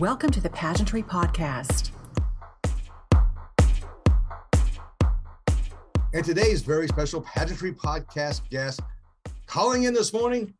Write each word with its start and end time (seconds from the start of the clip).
Welcome 0.00 0.30
to 0.30 0.40
the 0.40 0.50
Pageantry 0.50 1.04
Podcast. 1.04 1.92
And 6.12 6.24
today's 6.24 6.62
very 6.62 6.88
special 6.88 7.20
Pageantry 7.20 7.72
Podcast 7.72 8.40
guest 8.50 8.80
calling 9.46 9.84
in 9.84 9.94
this 9.94 10.12
morning, 10.12 10.52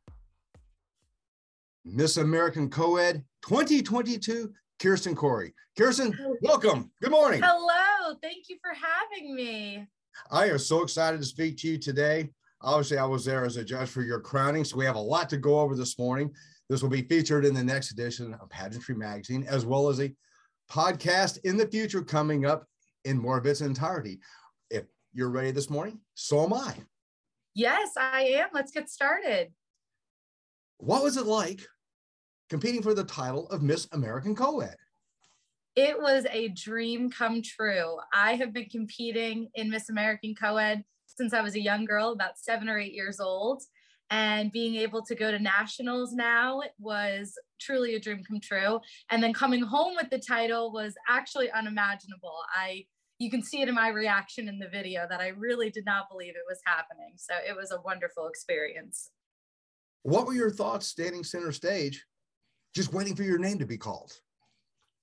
Miss 1.85 2.17
American 2.17 2.71
Coed 2.71 3.25
2022, 3.43 4.53
Kiersten 4.79 5.17
Khoury. 5.17 5.53
Kiersten, 5.77 6.17
welcome. 6.43 6.93
Good 7.03 7.11
morning. 7.11 7.43
Hello. 7.45 8.15
Thank 8.23 8.49
you 8.49 8.57
for 8.63 8.73
having 8.73 9.35
me. 9.35 9.85
I 10.31 10.49
am 10.49 10.59
so 10.59 10.81
excited 10.85 11.19
to 11.19 11.27
speak 11.27 11.57
to 11.59 11.71
you 11.71 11.79
today. 11.79 12.31
Obviously, 12.61 12.99
I 12.99 13.05
was 13.05 13.25
there 13.25 13.45
as 13.45 13.57
a 13.57 13.65
judge 13.65 13.89
for 13.89 14.03
your 14.03 14.21
crowning, 14.21 14.65
so 14.65 14.77
we 14.77 14.85
have 14.85 14.95
a 14.95 15.01
lot 15.01 15.29
to 15.31 15.39
go 15.39 15.59
over 15.59 15.75
this 15.75 15.99
morning. 15.99 16.31
This 16.69 16.83
will 16.83 16.91
be 16.91 17.03
featured 17.03 17.45
in 17.45 17.55
the 17.55 17.63
next 17.63 17.91
edition 17.91 18.35
of 18.35 18.49
Pageantry 18.49 18.95
Magazine, 18.95 19.45
as 19.49 19.67
well 19.67 19.89
as 19.89 20.01
a 20.01 20.15
podcast 20.71 21.39
in 21.45 21.57
the 21.57 21.67
future 21.67 22.03
coming 22.03 22.47
up 22.47 22.67
in 23.05 23.19
more 23.19 23.37
of 23.37 23.47
its 23.47 23.61
entirety. 23.61 24.19
If 24.71 24.85
you're 25.13 25.31
ready 25.31 25.51
this 25.51 25.69
morning, 25.69 26.01
so 26.15 26.45
am 26.45 26.55
I. 26.55 26.75
Yes, 27.55 27.91
I 27.99 28.23
am. 28.23 28.49
Let's 28.53 28.73
get 28.73 28.89
started. 28.89 29.53
What 30.79 31.03
was 31.03 31.17
it 31.17 31.27
like 31.27 31.61
competing 32.49 32.83
for 32.83 32.95
the 32.95 33.05
title 33.05 33.47
of 33.49 33.63
Miss 33.63 33.87
American 33.93 34.35
Co-ed? 34.35 34.77
It 35.77 36.01
was 36.01 36.25
a 36.31 36.49
dream 36.49 37.11
come 37.11 37.43
true. 37.43 37.99
I 38.13 38.37
have 38.37 38.53
been 38.53 38.69
competing 38.71 39.49
in 39.55 39.71
Miss 39.71 39.91
American 39.91 40.35
Co-ed 40.35 40.83
since 41.07 41.35
I 41.35 41.43
was 41.43 41.55
a 41.55 41.61
young 41.61 41.85
girl, 41.85 42.13
about 42.13 42.39
seven 42.39 42.69
or 42.69 42.79
eight 42.79 42.95
years 42.95 43.21
old. 43.21 43.63
And 44.15 44.53
being 44.53 44.77
able 44.77 45.03
to 45.03 45.15
go 45.17 45.33
to 45.33 45.41
nationals 45.41 46.13
now 46.13 46.63
was 46.79 47.37
truly 47.61 47.97
a 47.97 48.01
dream 48.01 48.23
come 48.23 48.39
true. 48.39 48.79
And 49.11 49.21
then 49.21 49.33
coming 49.33 49.61
home 49.61 49.97
with 49.97 50.09
the 50.09 50.21
title 50.21 50.73
was 50.73 50.95
actually 51.09 51.51
unimaginable. 51.51 52.37
I 52.55 52.87
you 53.19 53.29
can 53.29 53.43
see 53.43 53.61
it 53.61 53.69
in 53.69 53.75
my 53.75 53.89
reaction 53.89 54.49
in 54.49 54.61
the 54.61 54.69
video 54.69 55.07
that 55.09 55.21
I 55.21 55.29
really 55.29 55.69
did 55.69 55.85
not 55.85 56.09
believe 56.09 56.35
it 56.37 56.49
was 56.49 56.61
happening. 56.65 57.15
So 57.17 57.35
it 57.49 57.57
was 57.57 57.73
a 57.73 57.81
wonderful 57.81 58.29
experience. 58.29 59.11
What 60.03 60.27
were 60.27 60.35
your 60.35 60.51
thoughts 60.51 60.87
standing 60.87 61.25
center 61.25 61.51
stage, 61.51 62.05
just 62.75 62.93
waiting 62.93 63.17
for 63.17 63.23
your 63.25 63.39
name 63.39 63.59
to 63.59 63.67
be 63.67 63.79
called? 63.79 64.13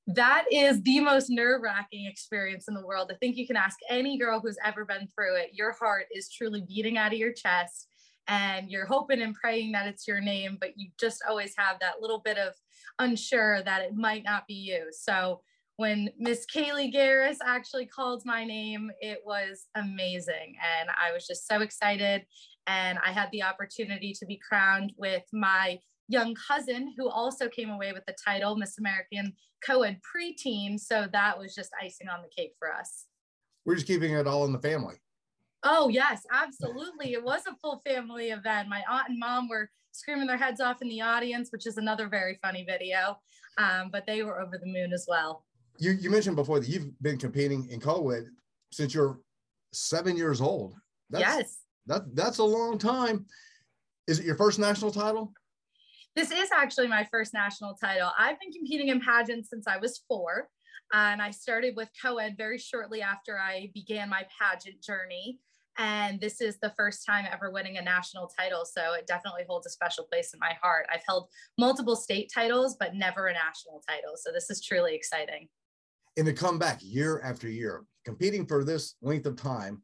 that 0.08 0.46
is 0.52 0.82
the 0.82 1.00
most 1.00 1.30
nerve 1.30 1.62
wracking 1.62 2.08
experience 2.08 2.68
in 2.68 2.74
the 2.74 2.86
world. 2.86 3.12
I 3.12 3.16
think 3.16 3.38
you 3.38 3.46
can 3.46 3.56
ask 3.56 3.78
any 3.88 4.18
girl 4.18 4.40
who's 4.42 4.58
ever 4.66 4.84
been 4.84 5.08
through 5.08 5.36
it. 5.36 5.52
Your 5.54 5.74
heart 5.74 6.08
is 6.14 6.28
truly 6.28 6.66
beating 6.68 6.98
out 6.98 7.14
of 7.14 7.20
your 7.20 7.32
chest 7.32 7.88
and 8.28 8.70
you're 8.70 8.86
hoping 8.86 9.22
and 9.22 9.36
praying 9.36 9.72
that 9.74 9.88
it's 9.88 10.08
your 10.08 10.22
name, 10.22 10.58
but 10.60 10.78
you 10.78 10.90
just 11.00 11.22
always 11.28 11.54
have 11.58 11.80
that 11.80 12.02
little 12.02 12.22
bit 12.24 12.38
of 12.38 12.54
unsure 13.00 13.62
that 13.64 13.82
it 13.82 13.96
might 13.96 14.24
not 14.24 14.48
be 14.48 14.54
you. 14.54 14.88
So 14.92 15.42
when 15.78 16.10
Miss 16.20 16.46
Kaliegh 16.54 16.94
Garris 16.94 17.38
actually 17.46 17.88
called 17.88 18.24
my 18.26 18.46
name, 18.46 18.92
it 19.00 19.20
was 19.26 19.66
amazing. 19.76 20.56
And 20.80 20.90
I 20.90 21.12
was 21.12 21.26
just 21.26 21.48
so 21.48 21.62
excited. 21.62 22.26
And 22.68 23.00
I 23.04 23.12
had 23.12 23.30
the 23.32 23.44
opportunity 23.44 24.14
to 24.20 24.26
be 24.26 24.40
crowned 24.48 24.94
with 24.98 25.24
my 25.34 25.80
young 26.08 26.36
cousin 26.48 26.94
who 26.98 27.10
also 27.10 27.48
came 27.48 27.70
away 27.70 27.94
with 27.94 28.04
the 28.06 28.16
title 28.24 28.56
Miss 28.56 28.78
American 28.78 29.34
Co-ed 29.66 30.00
preteen. 30.04 30.80
So 30.80 31.08
that 31.12 31.40
was 31.40 31.56
just 31.56 31.72
icing 31.82 32.10
on 32.10 32.22
the 32.22 32.30
cake 32.30 32.54
for 32.60 32.72
us. 32.72 33.06
We're 33.66 33.76
just 33.76 33.88
keeping 33.88 34.14
it 34.14 34.28
all 34.28 34.46
in 34.46 34.52
the 34.52 34.60
family. 34.60 34.96
Oh 35.64 35.90
yes, 35.90 36.24
absolutely. 36.32 37.14
it 37.14 37.24
was 37.24 37.44
a 37.48 37.56
full 37.62 37.82
family 37.86 38.30
event. 38.30 38.70
My 38.70 38.84
aunt 38.90 39.10
and 39.10 39.20
mom 39.20 39.48
were 39.48 39.70
screaming 39.92 40.28
their 40.28 40.38
heads 40.38 40.62
off 40.62 40.82
in 40.82 40.90
the 40.90 41.02
audience, 41.02 41.50
which 41.52 41.68
is 41.68 41.78
another 41.78 42.08
very 42.08 42.40
funny 42.42 42.66
video. 42.68 43.20
Um, 43.58 43.90
but 43.92 44.06
they 44.08 44.24
were 44.24 44.40
over 44.42 44.58
the 44.58 44.66
moon 44.66 44.94
as 44.94 45.06
well. 45.08 45.46
You, 45.78 45.92
you 45.92 46.10
mentioned 46.10 46.36
before 46.36 46.60
that 46.60 46.70
you've 46.70 47.00
been 47.02 47.18
competing 47.18 47.68
in 47.70 47.80
co-ed 47.80 48.26
since 48.72 48.94
you're 48.94 49.20
seven 49.74 50.16
years 50.16 50.42
old. 50.42 50.76
That's, 51.10 51.22
yes. 51.22 51.58
That, 51.88 52.16
that's 52.16 52.38
a 52.38 52.44
long 52.44 52.78
time. 52.78 53.26
Is 54.08 54.20
it 54.20 54.26
your 54.26 54.36
first 54.36 54.60
national 54.60 54.92
title? 54.92 55.34
This 56.16 56.32
is 56.32 56.50
actually 56.54 56.88
my 56.88 57.08
first 57.12 57.34
national 57.34 57.76
title. 57.76 58.12
I've 58.18 58.40
been 58.40 58.52
competing 58.52 58.90
in 58.90 59.00
pageants 59.00 59.50
since 59.50 59.68
I 59.68 59.78
was 59.78 60.02
four. 60.08 60.50
And 60.94 61.22
I 61.22 61.32
started 61.32 61.76
with 61.78 61.90
co-ed 62.02 62.36
very 62.38 62.58
shortly 62.58 63.02
after 63.02 63.40
I 63.40 63.72
began 63.74 64.10
my 64.10 64.26
pageant 64.40 64.82
journey. 64.82 65.40
And 65.78 66.20
this 66.20 66.42
is 66.42 66.60
the 66.60 66.74
first 66.78 67.06
time 67.06 67.26
ever 67.32 67.52
winning 67.52 67.78
a 67.78 67.82
national 67.82 68.28
title. 68.28 68.66
So 68.66 68.94
it 68.94 69.08
definitely 69.08 69.44
holds 69.48 69.66
a 69.68 69.70
special 69.70 70.06
place 70.06 70.34
in 70.34 70.40
my 70.40 70.54
heart. 70.62 70.86
I've 70.94 71.04
held 71.08 71.30
multiple 71.58 71.96
state 71.96 72.32
titles, 72.34 72.76
but 72.80 72.94
never 72.94 73.28
a 73.28 73.34
national 73.34 73.82
title. 73.88 74.14
So 74.16 74.32
this 74.32 74.50
is 74.50 74.62
truly 74.62 74.96
exciting. 74.96 75.48
And 76.18 76.26
to 76.26 76.34
come 76.34 76.60
back 76.60 76.80
year 76.82 77.22
after 77.24 77.48
year, 77.48 77.86
competing 78.04 78.46
for 78.46 78.64
this 78.64 78.96
length 79.02 79.26
of 79.26 79.38
time, 79.38 79.82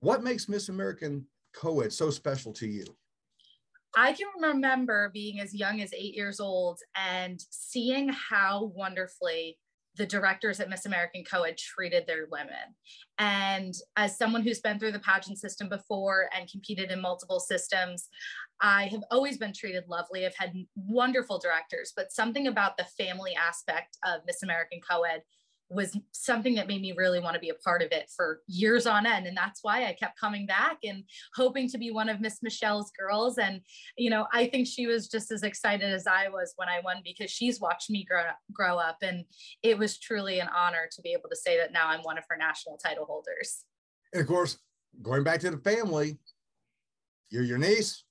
what 0.00 0.24
makes 0.24 0.48
Miss 0.48 0.68
American 0.68 1.26
co-ed 1.54 1.92
so 1.92 2.10
special 2.10 2.52
to 2.54 2.66
you? 2.66 2.84
I 3.96 4.12
can 4.12 4.26
remember 4.40 5.10
being 5.14 5.40
as 5.40 5.54
young 5.54 5.80
as 5.80 5.92
eight 5.92 6.14
years 6.14 6.40
old 6.40 6.80
and 6.96 7.40
seeing 7.50 8.08
how 8.08 8.72
wonderfully 8.74 9.58
the 9.96 10.06
directors 10.06 10.60
at 10.60 10.68
Miss 10.68 10.86
American 10.86 11.24
Co-ed 11.24 11.56
treated 11.56 12.06
their 12.06 12.26
women. 12.30 12.74
And 13.18 13.74
as 13.96 14.18
someone 14.18 14.42
who's 14.42 14.60
been 14.60 14.78
through 14.78 14.92
the 14.92 14.98
pageant 14.98 15.38
system 15.38 15.68
before 15.68 16.28
and 16.36 16.50
competed 16.50 16.90
in 16.90 17.00
multiple 17.00 17.40
systems, 17.40 18.08
I 18.60 18.86
have 18.86 19.02
always 19.10 19.38
been 19.38 19.52
treated 19.52 19.84
lovely. 19.88 20.26
I've 20.26 20.34
had 20.36 20.54
wonderful 20.74 21.38
directors, 21.38 21.92
but 21.94 22.12
something 22.12 22.46
about 22.46 22.76
the 22.76 22.86
family 22.98 23.34
aspect 23.34 23.98
of 24.06 24.22
Miss 24.26 24.42
American 24.42 24.80
Co-ed 24.80 25.22
was 25.74 25.96
something 26.12 26.54
that 26.54 26.68
made 26.68 26.80
me 26.80 26.92
really 26.92 27.20
want 27.20 27.34
to 27.34 27.40
be 27.40 27.50
a 27.50 27.54
part 27.54 27.82
of 27.82 27.88
it 27.92 28.10
for 28.14 28.40
years 28.46 28.86
on 28.86 29.06
end 29.06 29.26
and 29.26 29.36
that's 29.36 29.60
why 29.62 29.86
i 29.86 29.92
kept 29.92 30.18
coming 30.18 30.46
back 30.46 30.78
and 30.84 31.04
hoping 31.34 31.68
to 31.68 31.78
be 31.78 31.90
one 31.90 32.08
of 32.08 32.20
miss 32.20 32.42
michelle's 32.42 32.90
girls 32.98 33.38
and 33.38 33.60
you 33.96 34.10
know 34.10 34.26
i 34.32 34.46
think 34.46 34.66
she 34.66 34.86
was 34.86 35.08
just 35.08 35.30
as 35.30 35.42
excited 35.42 35.92
as 35.92 36.06
i 36.06 36.28
was 36.28 36.54
when 36.56 36.68
i 36.68 36.80
won 36.84 36.96
because 37.04 37.30
she's 37.30 37.60
watched 37.60 37.90
me 37.90 38.04
grow 38.08 38.24
grow 38.52 38.76
up 38.78 38.98
and 39.02 39.24
it 39.62 39.78
was 39.78 39.98
truly 39.98 40.40
an 40.40 40.48
honor 40.56 40.88
to 40.90 41.02
be 41.02 41.12
able 41.12 41.28
to 41.28 41.36
say 41.36 41.56
that 41.56 41.72
now 41.72 41.88
i'm 41.88 42.00
one 42.00 42.18
of 42.18 42.24
her 42.28 42.36
national 42.36 42.76
title 42.76 43.04
holders. 43.04 43.64
And 44.12 44.22
of 44.22 44.28
course 44.28 44.58
going 45.02 45.24
back 45.24 45.40
to 45.40 45.50
the 45.50 45.58
family 45.58 46.18
you're 47.30 47.42
your 47.42 47.58
niece 47.58 48.04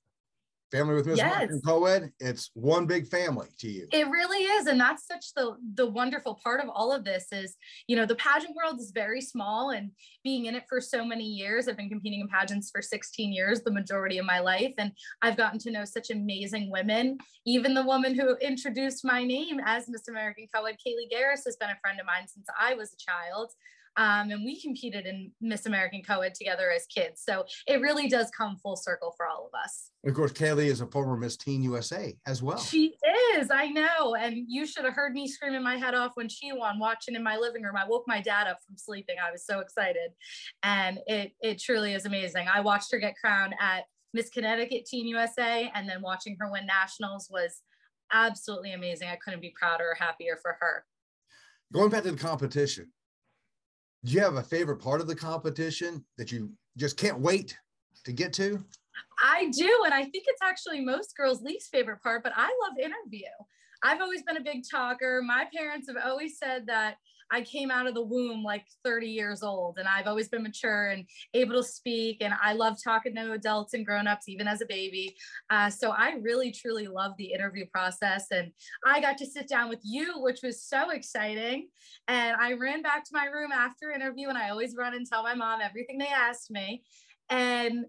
family 0.74 0.94
with 0.94 1.06
Miss 1.06 1.18
yes. 1.18 1.52
Co-ed 1.64 2.10
it's 2.18 2.50
one 2.54 2.86
big 2.86 3.06
family 3.06 3.46
to 3.58 3.68
you. 3.70 3.86
It 3.92 4.08
really 4.08 4.44
is 4.44 4.66
and 4.66 4.80
that's 4.80 5.06
such 5.06 5.32
the 5.36 5.56
the 5.74 5.86
wonderful 5.86 6.38
part 6.42 6.60
of 6.60 6.68
all 6.68 6.92
of 6.92 7.04
this 7.04 7.26
is 7.32 7.56
you 7.86 7.96
know 7.96 8.06
the 8.06 8.16
pageant 8.16 8.54
world 8.56 8.80
is 8.80 8.90
very 8.92 9.20
small 9.20 9.70
and 9.70 9.90
being 10.24 10.46
in 10.46 10.54
it 10.54 10.64
for 10.68 10.80
so 10.80 11.04
many 11.04 11.24
years 11.24 11.68
i've 11.68 11.76
been 11.76 11.88
competing 11.88 12.20
in 12.20 12.28
pageants 12.28 12.70
for 12.70 12.82
16 12.82 13.32
years 13.32 13.60
the 13.62 13.72
majority 13.72 14.18
of 14.18 14.26
my 14.26 14.40
life 14.40 14.74
and 14.78 14.92
i've 15.22 15.36
gotten 15.36 15.58
to 15.60 15.70
know 15.70 15.84
such 15.84 16.10
amazing 16.10 16.70
women. 16.70 17.18
Even 17.46 17.74
the 17.74 17.84
woman 17.84 18.18
who 18.18 18.36
introduced 18.36 19.04
my 19.04 19.22
name 19.22 19.60
as 19.64 19.88
miss 19.88 20.08
american 20.08 20.46
co-ed 20.54 20.76
kaliegh 20.84 21.12
garris 21.14 21.44
has 21.44 21.56
been 21.60 21.70
a 21.70 21.78
friend 21.80 22.00
of 22.00 22.06
mine 22.06 22.26
since 22.26 22.46
i 22.58 22.74
was 22.74 22.92
a 22.92 23.10
child 23.10 23.52
um, 23.96 24.30
and 24.30 24.44
we 24.44 24.60
competed 24.60 25.06
in 25.06 25.30
Miss 25.40 25.66
American 25.66 26.02
Co-ed 26.02 26.34
together 26.34 26.70
as 26.70 26.86
kids. 26.86 27.22
So 27.24 27.44
it 27.66 27.80
really 27.80 28.08
does 28.08 28.30
come 28.36 28.56
full 28.56 28.76
circle 28.76 29.14
for 29.16 29.26
all 29.26 29.46
of 29.46 29.58
us. 29.58 29.90
Of 30.04 30.14
course, 30.14 30.32
Kaliegh 30.32 30.66
is 30.66 30.80
a 30.80 30.86
former 30.86 31.16
Miss 31.16 31.36
Teen 31.36 31.62
USA 31.62 32.16
as 32.26 32.42
well. 32.42 32.58
She 32.58 32.94
is, 33.36 33.50
I 33.50 33.68
know. 33.68 34.16
And 34.16 34.44
you 34.48 34.66
should 34.66 34.84
have 34.84 34.94
heard 34.94 35.14
me 35.14 35.28
screaming 35.28 35.62
my 35.62 35.76
head 35.76 35.94
off 35.94 36.12
when 36.14 36.28
she 36.28 36.52
won, 36.52 36.78
watching 36.78 37.14
in 37.14 37.22
my 37.22 37.36
living 37.36 37.62
room. 37.62 37.76
I 37.76 37.86
woke 37.86 38.04
my 38.06 38.20
dad 38.20 38.46
up 38.46 38.58
from 38.66 38.76
sleeping. 38.76 39.16
I 39.24 39.30
was 39.30 39.46
so 39.46 39.60
excited. 39.60 40.10
And 40.62 40.98
it 41.06 41.32
it 41.40 41.60
truly 41.60 41.94
is 41.94 42.04
amazing. 42.04 42.46
I 42.52 42.60
watched 42.60 42.92
her 42.92 42.98
get 42.98 43.14
crowned 43.22 43.54
at 43.60 43.84
Miss 44.12 44.30
Connecticut 44.30 44.86
Teen 44.86 45.08
USA, 45.08 45.70
and 45.74 45.88
then 45.88 46.00
watching 46.00 46.36
her 46.38 46.50
win 46.50 46.66
nationals 46.66 47.28
was 47.30 47.62
absolutely 48.12 48.72
amazing. 48.72 49.08
I 49.08 49.16
couldn't 49.16 49.40
be 49.40 49.52
prouder 49.58 49.90
or 49.90 49.94
happier 49.94 50.38
for 50.40 50.56
her. 50.60 50.84
Going 51.72 51.90
back 51.90 52.04
to 52.04 52.12
the 52.12 52.16
competition, 52.16 52.92
do 54.04 54.12
you 54.12 54.20
have 54.20 54.36
a 54.36 54.42
favorite 54.42 54.76
part 54.76 55.00
of 55.00 55.06
the 55.06 55.14
competition 55.14 56.04
that 56.18 56.30
you 56.30 56.50
just 56.76 56.96
can't 56.96 57.18
wait 57.18 57.56
to 58.04 58.12
get 58.12 58.32
to? 58.34 58.62
I 59.22 59.50
do. 59.50 59.82
And 59.84 59.94
I 59.94 60.02
think 60.02 60.24
it's 60.26 60.42
actually 60.42 60.80
most 60.80 61.16
girls' 61.16 61.42
least 61.42 61.70
favorite 61.70 62.02
part, 62.02 62.22
but 62.22 62.32
I 62.36 62.46
love 62.62 62.78
interview. 62.78 63.28
I've 63.82 64.00
always 64.00 64.22
been 64.22 64.36
a 64.36 64.42
big 64.42 64.62
talker. 64.70 65.22
My 65.24 65.46
parents 65.54 65.88
have 65.88 65.96
always 66.04 66.38
said 66.38 66.66
that 66.66 66.96
I 67.34 67.42
came 67.42 67.68
out 67.68 67.88
of 67.88 67.94
the 67.94 68.02
womb 68.02 68.44
like 68.44 68.64
30 68.84 69.08
years 69.08 69.42
old 69.42 69.78
and 69.78 69.88
I've 69.88 70.06
always 70.06 70.28
been 70.28 70.44
mature 70.44 70.90
and 70.90 71.04
able 71.34 71.56
to 71.56 71.64
speak. 71.64 72.18
And 72.20 72.32
I 72.40 72.52
love 72.52 72.76
talking 72.82 73.12
to 73.16 73.32
adults 73.32 73.74
and 73.74 73.84
grown-ups, 73.84 74.28
even 74.28 74.46
as 74.46 74.60
a 74.60 74.66
baby. 74.66 75.16
Uh, 75.50 75.68
so 75.68 75.90
I 75.90 76.14
really, 76.20 76.52
truly 76.52 76.86
love 76.86 77.12
the 77.18 77.32
interview 77.32 77.66
process. 77.72 78.26
And 78.30 78.52
I 78.86 79.00
got 79.00 79.18
to 79.18 79.26
sit 79.26 79.48
down 79.48 79.68
with 79.68 79.80
you, 79.82 80.22
which 80.22 80.40
was 80.44 80.62
so 80.62 80.90
exciting. 80.90 81.70
And 82.06 82.36
I 82.40 82.52
ran 82.52 82.82
back 82.82 83.02
to 83.04 83.10
my 83.12 83.24
room 83.24 83.50
after 83.50 83.90
interview 83.90 84.28
and 84.28 84.38
I 84.38 84.50
always 84.50 84.76
run 84.76 84.94
and 84.94 85.04
tell 85.04 85.24
my 85.24 85.34
mom 85.34 85.60
everything 85.60 85.98
they 85.98 86.06
asked 86.06 86.52
me. 86.52 86.84
And 87.30 87.86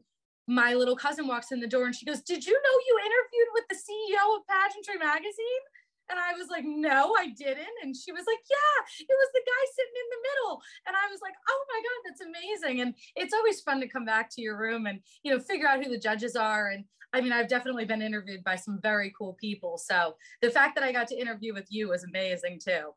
my 0.48 0.74
little 0.74 0.96
cousin 0.96 1.28
walks 1.28 1.52
in 1.52 1.60
the 1.60 1.68
door 1.68 1.86
and 1.86 1.96
she 1.96 2.06
goes, 2.06 2.22
Did 2.22 2.46
you 2.46 2.54
know 2.54 2.80
you 2.88 3.00
interviewed 3.00 3.50
with 3.54 3.66
the 3.70 3.76
CEO 3.76 4.38
of 4.38 4.48
Pageantry 4.48 4.98
Magazine? 4.98 5.64
And 6.10 6.20
I 6.20 6.38
was 6.38 6.50
like, 6.50 6.66
no, 6.66 7.14
I 7.18 7.30
didn't. 7.30 7.78
And 7.82 7.96
she 7.96 8.12
was 8.12 8.26
like, 8.28 8.40
yeah, 8.50 8.78
it 9.00 9.10
was 9.10 9.30
the 9.34 9.42
guy 9.46 9.64
sitting 9.76 9.98
in 9.98 10.10
the 10.12 10.24
middle. 10.30 10.62
And 10.88 10.96
I 10.96 11.10
was 11.12 11.20
like, 11.22 11.34
oh 11.50 11.66
my 11.70 11.82
God, 11.82 12.02
that's 12.06 12.22
amazing. 12.22 12.82
And 12.82 12.96
it's 13.16 13.34
always 13.34 13.62
fun 13.62 13.80
to 13.82 13.88
come 13.88 14.06
back 14.06 14.30
to 14.32 14.42
your 14.42 14.58
room 14.58 14.86
and, 14.86 15.00
you 15.24 15.32
know, 15.32 15.40
figure 15.40 15.68
out 15.68 15.84
who 15.84 15.90
the 15.90 15.98
judges 15.98 16.36
are. 16.36 16.70
And 16.70 16.86
I 17.14 17.22
mean, 17.22 17.32
I've 17.32 17.48
definitely 17.48 17.86
been 17.86 18.02
interviewed 18.02 18.44
by 18.44 18.56
some 18.56 18.80
very 18.82 19.14
cool 19.18 19.34
people. 19.40 19.78
So 19.78 20.16
the 20.42 20.52
fact 20.52 20.76
that 20.76 20.84
I 20.84 20.92
got 20.92 21.08
to 21.08 21.20
interview 21.20 21.54
with 21.54 21.68
you 21.70 21.90
was 21.90 22.04
amazing 22.04 22.60
too. 22.64 22.94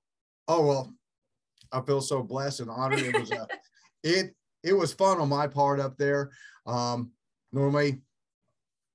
Oh, 0.47 0.67
well, 0.67 0.95
I 1.73 1.81
feel 1.81 2.01
so 2.01 2.23
blessed 2.23 2.61
and 2.61 2.71
honored. 2.71 3.01
It 3.01 3.19
was, 3.19 3.33
uh, 3.33 3.47
it, 4.03 4.35
it 4.63 4.73
was 4.73 4.93
fun 4.93 5.19
on 5.19 5.29
my 5.29 5.47
part 5.47 5.81
up 5.81 5.97
there. 5.97 6.31
Um, 6.67 7.13
normally 7.53 8.01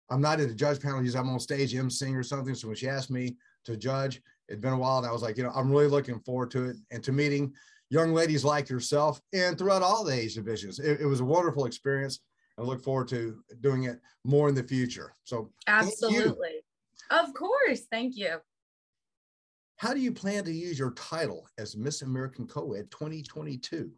I'm 0.09 0.21
not 0.21 0.39
at 0.39 0.47
the 0.47 0.53
judge 0.53 0.79
panel. 0.79 0.99
Because 0.99 1.15
I'm 1.15 1.29
on 1.29 1.39
stage 1.39 1.73
emceeing 1.73 2.15
or 2.15 2.23
something. 2.23 2.53
So 2.53 2.67
when 2.67 2.77
she 2.77 2.87
asked 2.87 3.09
me 3.09 3.35
to 3.65 3.77
judge. 3.77 4.21
It'd 4.49 4.61
been 4.61 4.73
a 4.73 4.77
while, 4.77 4.97
and 4.97 5.07
I 5.07 5.11
was 5.11 5.21
like, 5.21 5.37
you 5.37 5.43
know, 5.43 5.51
I'm 5.55 5.71
really 5.71 5.87
looking 5.87 6.19
forward 6.19 6.51
to 6.51 6.69
it 6.69 6.75
and 6.91 7.03
to 7.03 7.11
meeting 7.11 7.53
young 7.89 8.13
ladies 8.13 8.43
like 8.43 8.69
yourself 8.69 9.21
and 9.33 9.57
throughout 9.57 9.81
all 9.81 10.03
the 10.03 10.13
age 10.13 10.35
divisions. 10.35 10.79
It, 10.79 11.01
it 11.01 11.05
was 11.05 11.19
a 11.19 11.25
wonderful 11.25 11.65
experience. 11.65 12.19
I 12.57 12.61
look 12.61 12.83
forward 12.83 13.07
to 13.09 13.39
doing 13.61 13.83
it 13.85 13.99
more 14.23 14.49
in 14.49 14.55
the 14.55 14.63
future. 14.63 15.15
So, 15.23 15.51
absolutely, 15.67 16.63
of 17.09 17.33
course, 17.33 17.81
thank 17.91 18.15
you. 18.15 18.37
How 19.77 19.93
do 19.93 19.99
you 19.99 20.11
plan 20.11 20.43
to 20.45 20.51
use 20.51 20.77
your 20.77 20.91
title 20.91 21.47
as 21.57 21.75
Miss 21.75 22.03
American 22.03 22.47
Co-Ed 22.47 22.91
2022? 22.91 23.91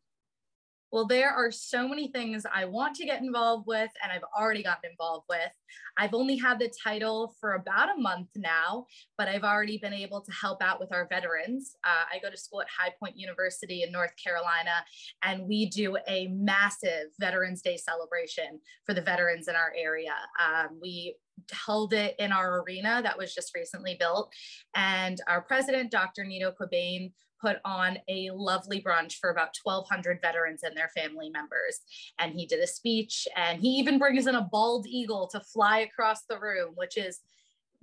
Well, 0.95 1.05
there 1.05 1.29
are 1.29 1.51
so 1.51 1.89
many 1.89 2.07
things 2.07 2.45
I 2.53 2.63
want 2.63 2.95
to 2.95 3.05
get 3.05 3.21
involved 3.21 3.67
with, 3.67 3.91
and 4.01 4.13
I've 4.13 4.23
already 4.33 4.63
gotten 4.63 4.89
involved 4.89 5.25
with. 5.27 5.51
I've 5.97 6.13
only 6.13 6.37
had 6.37 6.57
the 6.57 6.71
title 6.81 7.35
for 7.41 7.55
about 7.55 7.93
a 7.93 7.99
month 7.99 8.29
now, 8.37 8.85
but 9.17 9.27
I've 9.27 9.43
already 9.43 9.77
been 9.77 9.91
able 9.91 10.21
to 10.21 10.31
help 10.31 10.63
out 10.63 10.79
with 10.79 10.93
our 10.93 11.05
veterans. 11.09 11.75
Uh, 11.83 12.05
I 12.13 12.19
go 12.19 12.31
to 12.31 12.37
school 12.37 12.61
at 12.61 12.67
High 12.69 12.93
Point 12.97 13.17
University 13.17 13.83
in 13.83 13.91
North 13.91 14.13
Carolina, 14.23 14.85
and 15.21 15.45
we 15.45 15.65
do 15.65 15.97
a 16.07 16.27
massive 16.27 17.07
Veterans 17.19 17.61
Day 17.61 17.75
celebration 17.75 18.61
for 18.85 18.93
the 18.93 19.01
veterans 19.01 19.49
in 19.49 19.55
our 19.57 19.73
area. 19.77 20.15
Um, 20.41 20.79
we 20.81 21.17
held 21.51 21.91
it 21.91 22.15
in 22.19 22.31
our 22.31 22.61
arena 22.61 23.01
that 23.03 23.17
was 23.17 23.35
just 23.35 23.53
recently 23.53 23.97
built. 23.99 24.31
And 24.77 25.17
our 25.27 25.41
president, 25.41 25.91
Dr. 25.91 26.23
Nido 26.23 26.53
Qubein, 26.57 27.11
put 27.45 27.57
on 27.63 27.97
a 28.07 28.31
lovely 28.33 28.81
brunch 28.81 29.17
for 29.19 29.29
about 29.29 29.55
1,200 29.61 30.19
veterans 30.21 30.63
and 30.63 30.75
their 30.75 30.89
family 30.89 31.29
members. 31.29 31.81
And 32.19 32.33
he 32.33 32.45
did 32.45 32.59
a 32.59 32.67
speech, 32.67 33.27
and 33.35 33.61
he 33.61 33.69
even 33.69 33.99
brings 33.99 34.25
in 34.25 34.35
a 34.35 34.47
bald 34.51 34.87
eagle 34.87 35.27
to 35.27 35.39
fly 35.39 35.79
across 35.79 36.23
the 36.23 36.39
room, 36.39 36.71
which 36.75 36.97
is 36.97 37.21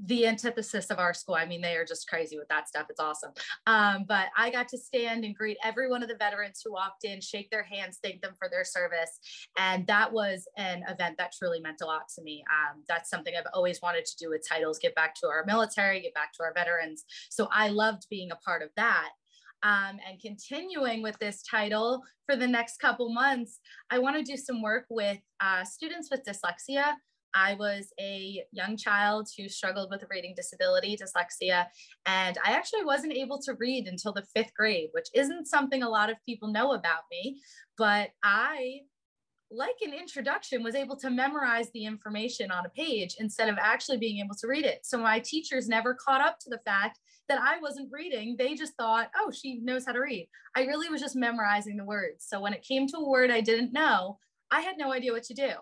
the 0.04 0.26
antithesis 0.26 0.86
of 0.90 0.98
our 0.98 1.14
school. 1.14 1.36
I 1.36 1.46
mean, 1.46 1.60
they 1.60 1.76
are 1.76 1.84
just 1.84 2.08
crazy 2.08 2.36
with 2.36 2.48
that 2.48 2.66
stuff. 2.66 2.86
It's 2.90 2.98
awesome. 2.98 3.30
Um, 3.68 4.04
but 4.08 4.26
I 4.36 4.50
got 4.50 4.66
to 4.68 4.78
stand 4.78 5.24
and 5.24 5.34
greet 5.34 5.58
every 5.62 5.88
one 5.88 6.02
of 6.02 6.08
the 6.08 6.16
veterans 6.16 6.60
who 6.64 6.72
walked 6.72 7.04
in, 7.04 7.20
shake 7.20 7.50
their 7.50 7.62
hands, 7.62 8.00
thank 8.02 8.20
them 8.20 8.32
for 8.36 8.48
their 8.48 8.64
service. 8.64 9.20
And 9.58 9.86
that 9.86 10.12
was 10.12 10.48
an 10.56 10.82
event 10.88 11.18
that 11.18 11.32
truly 11.38 11.60
meant 11.60 11.82
a 11.82 11.86
lot 11.86 12.08
to 12.16 12.22
me. 12.22 12.42
Um, 12.50 12.82
that's 12.88 13.10
something 13.10 13.34
I've 13.38 13.46
always 13.54 13.80
wanted 13.80 14.04
to 14.06 14.16
do 14.16 14.28
with 14.28 14.44
titles, 14.48 14.80
give 14.80 14.94
back 14.96 15.14
to 15.16 15.28
our 15.28 15.44
military, 15.46 16.00
give 16.00 16.14
back 16.14 16.32
to 16.34 16.42
our 16.42 16.52
veterans. 16.52 17.04
So 17.30 17.48
I 17.52 17.68
loved 17.68 18.08
being 18.10 18.32
a 18.32 18.36
part 18.36 18.62
of 18.62 18.70
that 18.76 19.10
um, 19.62 19.98
and 20.08 20.20
continuing 20.20 21.02
with 21.02 21.18
this 21.18 21.42
title 21.42 22.02
for 22.26 22.36
the 22.36 22.46
next 22.46 22.78
couple 22.78 23.12
months, 23.12 23.60
I 23.90 23.98
want 23.98 24.16
to 24.16 24.22
do 24.22 24.36
some 24.36 24.62
work 24.62 24.86
with 24.90 25.18
uh, 25.40 25.64
students 25.64 26.08
with 26.10 26.22
dyslexia. 26.24 26.94
I 27.34 27.54
was 27.54 27.92
a 27.98 28.44
young 28.52 28.76
child 28.76 29.28
who 29.36 29.48
struggled 29.48 29.88
with 29.90 30.02
a 30.02 30.06
reading 30.10 30.34
disability, 30.36 30.96
dyslexia, 30.96 31.66
and 32.04 32.36
I 32.44 32.52
actually 32.52 32.84
wasn't 32.84 33.14
able 33.14 33.40
to 33.42 33.54
read 33.58 33.86
until 33.86 34.12
the 34.12 34.26
fifth 34.34 34.52
grade, 34.54 34.90
which 34.92 35.08
isn't 35.14 35.46
something 35.46 35.82
a 35.82 35.88
lot 35.88 36.10
of 36.10 36.16
people 36.26 36.48
know 36.48 36.72
about 36.72 37.02
me. 37.10 37.40
But 37.78 38.10
I 38.22 38.80
like 39.52 39.76
an 39.82 39.92
introduction, 39.92 40.62
was 40.62 40.74
able 40.74 40.96
to 40.96 41.10
memorize 41.10 41.70
the 41.72 41.84
information 41.84 42.50
on 42.50 42.64
a 42.66 42.70
page 42.70 43.16
instead 43.18 43.48
of 43.48 43.58
actually 43.60 43.98
being 43.98 44.24
able 44.24 44.34
to 44.36 44.46
read 44.46 44.64
it. 44.64 44.80
So 44.84 44.98
my 44.98 45.18
teachers 45.18 45.68
never 45.68 45.94
caught 45.94 46.20
up 46.20 46.38
to 46.40 46.50
the 46.50 46.60
fact 46.64 46.98
that 47.28 47.40
I 47.40 47.58
wasn't 47.60 47.92
reading. 47.92 48.36
They 48.38 48.54
just 48.54 48.74
thought, 48.74 49.10
oh, 49.16 49.30
she 49.30 49.60
knows 49.60 49.84
how 49.84 49.92
to 49.92 50.00
read. 50.00 50.28
I 50.56 50.62
really 50.64 50.88
was 50.88 51.00
just 51.00 51.16
memorizing 51.16 51.76
the 51.76 51.84
words. 51.84 52.24
So 52.26 52.40
when 52.40 52.54
it 52.54 52.66
came 52.66 52.86
to 52.88 52.96
a 52.98 53.08
word 53.08 53.30
I 53.30 53.40
didn't 53.40 53.72
know, 53.72 54.18
I 54.50 54.60
had 54.60 54.78
no 54.78 54.92
idea 54.92 55.12
what 55.12 55.24
to 55.24 55.34
do 55.34 55.52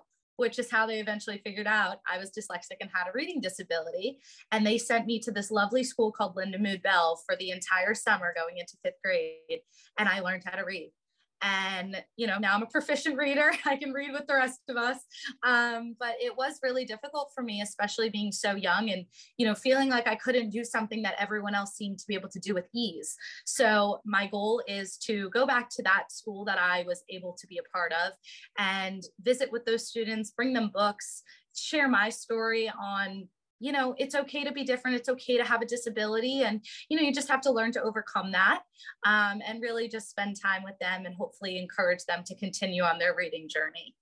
which 0.41 0.59
is 0.59 0.71
how 0.71 0.87
they 0.87 1.01
eventually 1.01 1.39
figured 1.45 1.67
out 1.67 1.99
I 2.11 2.17
was 2.17 2.31
dyslexic 2.31 2.79
and 2.81 2.89
had 2.91 3.07
a 3.07 3.13
reading 3.13 3.43
disability. 3.43 4.21
And 4.51 4.67
they 4.67 4.79
sent 4.79 5.07
me 5.07 5.21
to 5.21 5.31
this 5.31 5.51
lovely 5.51 5.85
school 5.85 6.11
called 6.11 6.35
Lindamood-Bell 6.35 7.21
for 7.27 7.37
the 7.37 7.51
entire 7.51 7.93
summer 7.93 8.33
going 8.35 8.57
into 8.57 8.79
fifth 8.83 9.03
grade. 9.05 9.61
And 9.99 10.09
I 10.09 10.21
learned 10.21 10.45
how 10.47 10.57
to 10.57 10.65
read 10.65 10.93
and 11.43 12.03
you 12.17 12.27
know 12.27 12.39
now 12.39 12.55
i'm 12.55 12.63
a 12.63 12.67
proficient 12.67 13.17
reader. 13.17 13.53
I 13.65 13.77
can 13.77 13.93
read 13.93 14.13
with 14.13 14.27
the 14.27 14.35
rest 14.35 14.61
of 14.69 14.77
us. 14.77 14.99
Um, 15.43 15.97
but 15.99 16.15
it 16.21 16.37
was 16.37 16.59
really 16.63 16.85
difficult 16.85 17.31
for 17.35 17.43
me 17.43 17.61
especially 17.61 18.11
being 18.11 18.33
so 18.33 18.55
young 18.55 18.91
and 18.91 19.05
you 19.37 19.47
know 19.47 19.55
feeling 19.55 19.89
like 19.89 20.07
i 20.07 20.15
couldn't 20.15 20.51
do 20.51 20.65
something 20.65 21.03
that 21.03 21.15
everyone 21.19 21.55
else 21.55 21.75
seemed 21.75 21.99
to 21.99 22.07
be 22.07 22.15
able 22.15 22.29
to 22.31 22.41
do 22.41 22.55
with 22.55 22.67
ease. 22.75 23.17
So 23.45 24.01
my 24.05 24.27
goal 24.27 24.63
is 24.67 24.97
to 25.07 25.31
go 25.31 25.47
back 25.47 25.69
to 25.71 25.83
that 25.83 26.11
school 26.11 26.45
that 26.45 26.59
i 26.59 26.85
was 26.87 27.03
able 27.09 27.37
to 27.39 27.47
be 27.47 27.59
a 27.59 27.77
part 27.77 27.93
of 27.93 28.13
and 28.59 29.03
visit 29.23 29.51
with 29.53 29.65
those 29.65 29.89
students 29.89 30.31
bring 30.31 30.53
them 30.53 30.71
books 30.73 31.23
share 31.55 31.89
my 31.89 32.09
story 32.09 32.71
on 32.81 33.29
you 33.61 33.73
know 33.73 33.95
it's 33.99 34.15
okay 34.15 34.43
to 34.43 34.53
be 34.53 34.65
different. 34.65 34.97
It's 34.97 35.09
okay 35.09 35.37
to 35.37 35.45
have 35.45 35.63
a 35.63 35.67
disability 35.67 36.43
and 36.43 36.65
you 36.89 36.97
know 36.97 37.05
you 37.05 37.13
just 37.13 37.29
have 37.29 37.43
to 37.43 37.53
learn 37.53 37.71
to 37.73 37.83
overcome 37.83 38.33
that 38.33 38.63
um, 39.07 39.41
and 39.47 39.63
really 39.63 39.87
just 39.87 40.11
spend 40.11 40.41
time 40.41 40.65
with 40.65 40.79
them 40.81 41.07
and 41.07 41.15
hopefully 41.15 41.59
encourage 41.59 42.05
them 42.07 42.25
to 42.25 42.35
continue 42.35 42.83
on 42.83 42.99
their 42.99 43.15
reading 43.15 43.49
journey. 43.49 43.95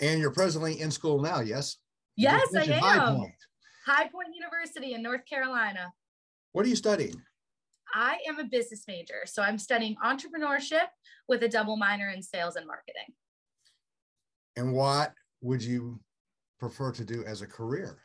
And 0.00 0.20
you're 0.20 0.32
presently 0.32 0.80
in 0.80 0.90
school 0.90 1.20
now 1.20 1.40
yes? 1.40 1.76
Yes 2.16 2.54
i 2.54 2.62
am 2.62 2.80
high 2.80 3.14
point. 3.14 3.32
high 3.86 4.08
point 4.08 4.28
university 4.34 4.94
in 4.94 5.02
north 5.02 5.26
carolina. 5.28 5.92
What 6.52 6.64
are 6.64 6.68
you 6.68 6.76
studying? 6.76 7.20
I 7.94 8.18
am 8.26 8.38
a 8.38 8.44
business 8.44 8.84
major 8.86 9.22
so 9.26 9.42
i'm 9.42 9.58
studying 9.58 9.96
entrepreneurship 10.04 10.86
with 11.28 11.42
a 11.42 11.48
double 11.48 11.76
minor 11.76 12.10
in 12.10 12.22
sales 12.22 12.56
and 12.56 12.66
marketing. 12.66 13.14
And 14.56 14.72
what 14.72 15.14
would 15.40 15.62
you 15.62 16.00
prefer 16.62 16.92
to 16.92 17.04
do 17.04 17.24
as 17.24 17.42
a 17.42 17.46
career? 17.46 17.98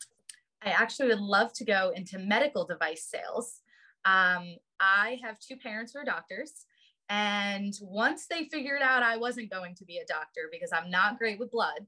I 0.64 0.70
actually 0.70 1.10
would 1.10 1.20
love 1.20 1.54
to 1.54 1.64
go 1.64 1.92
into 1.96 2.18
medical 2.18 2.66
device 2.66 3.06
sales. 3.06 3.62
Um, 4.04 4.56
I 4.80 5.20
have 5.24 5.40
two 5.40 5.58
parents 5.58 5.94
who 5.94 6.00
are 6.00 6.04
doctors. 6.04 6.66
And 7.08 7.76
once 7.82 8.26
they 8.26 8.46
figured 8.46 8.82
out 8.82 9.04
I 9.04 9.16
wasn't 9.16 9.52
going 9.52 9.76
to 9.76 9.86
be 9.86 9.98
a 9.98 10.12
doctor 10.12 10.50
because 10.52 10.72
I'm 10.74 10.90
not 10.90 11.20
great 11.20 11.38
with 11.38 11.52
blood, 11.52 11.86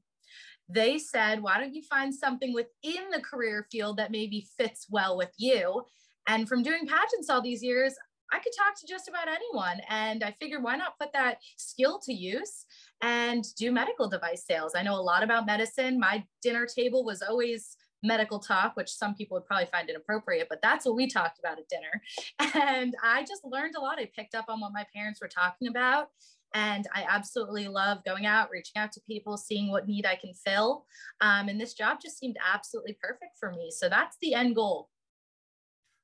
they 0.69 0.99
said, 0.99 1.41
why 1.41 1.59
don't 1.59 1.73
you 1.73 1.81
find 1.81 2.13
something 2.13 2.53
within 2.53 3.09
the 3.11 3.21
career 3.21 3.65
field 3.71 3.97
that 3.97 4.11
maybe 4.11 4.47
fits 4.55 4.85
well 4.91 5.17
with 5.17 5.33
you? 5.37 5.81
And 6.27 6.47
from 6.47 6.61
doing 6.61 6.85
pageants 6.85 7.31
all 7.31 7.41
these 7.41 7.63
years, 7.63 7.95
I 8.31 8.37
could 8.37 8.53
talk 8.55 8.79
to 8.79 8.87
just 8.87 9.09
about 9.09 9.27
anyone. 9.27 9.81
And 9.89 10.23
I 10.23 10.35
figured, 10.39 10.61
why 10.61 10.75
not 10.75 10.99
put 10.99 11.13
that 11.13 11.39
skill 11.57 11.97
to 12.05 12.13
use 12.13 12.65
and 13.01 13.45
do 13.55 13.71
medical 13.71 14.09
device 14.09 14.45
sales? 14.45 14.73
I 14.75 14.83
know 14.83 14.95
a 14.95 15.01
lot 15.01 15.23
about 15.23 15.45
medicine. 15.45 15.99
My 15.99 16.23
dinner 16.41 16.65
table 16.65 17.03
was 17.05 17.21
always 17.21 17.77
medical 18.03 18.39
talk, 18.39 18.75
which 18.75 18.89
some 18.89 19.13
people 19.13 19.35
would 19.35 19.45
probably 19.45 19.67
find 19.67 19.89
inappropriate, 19.89 20.47
but 20.49 20.61
that's 20.61 20.85
what 20.85 20.95
we 20.95 21.07
talked 21.07 21.39
about 21.39 21.59
at 21.59 21.67
dinner. 21.69 22.01
And 22.61 22.95
I 23.03 23.23
just 23.23 23.43
learned 23.43 23.75
a 23.75 23.81
lot. 23.81 23.99
I 23.99 24.09
picked 24.15 24.35
up 24.35 24.45
on 24.49 24.59
what 24.59 24.73
my 24.73 24.85
parents 24.93 25.21
were 25.21 25.27
talking 25.27 25.67
about. 25.67 26.07
And 26.53 26.87
I 26.95 27.05
absolutely 27.07 27.67
love 27.67 27.99
going 28.05 28.25
out, 28.25 28.49
reaching 28.49 28.81
out 28.81 28.91
to 28.93 29.01
people, 29.07 29.37
seeing 29.37 29.69
what 29.69 29.87
need 29.87 30.05
I 30.05 30.15
can 30.15 30.33
fill. 30.33 30.85
Um, 31.21 31.47
and 31.47 31.61
this 31.61 31.73
job 31.73 31.99
just 32.01 32.17
seemed 32.17 32.37
absolutely 32.53 32.97
perfect 32.99 33.37
for 33.39 33.51
me. 33.51 33.69
So 33.71 33.87
that's 33.87 34.17
the 34.21 34.33
end 34.33 34.55
goal. 34.55 34.89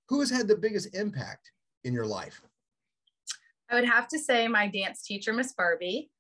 Who 0.10 0.20
has 0.20 0.30
had 0.30 0.48
the 0.48 0.56
biggest 0.56 0.96
impact 0.96 1.52
in 1.84 1.94
your 1.94 2.06
life? 2.06 2.42
I 3.70 3.76
would 3.76 3.86
have 3.86 4.08
to 4.10 4.20
say 4.20 4.48
my 4.48 4.68
dance 4.68 5.04
teacher, 5.04 5.34
Miss 5.34 5.54
Barbie. 5.54 6.12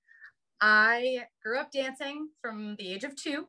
I 0.61 1.25
grew 1.43 1.59
up 1.59 1.71
dancing 1.71 2.29
from 2.41 2.75
the 2.77 2.91
age 2.91 3.03
of 3.03 3.15
two, 3.15 3.47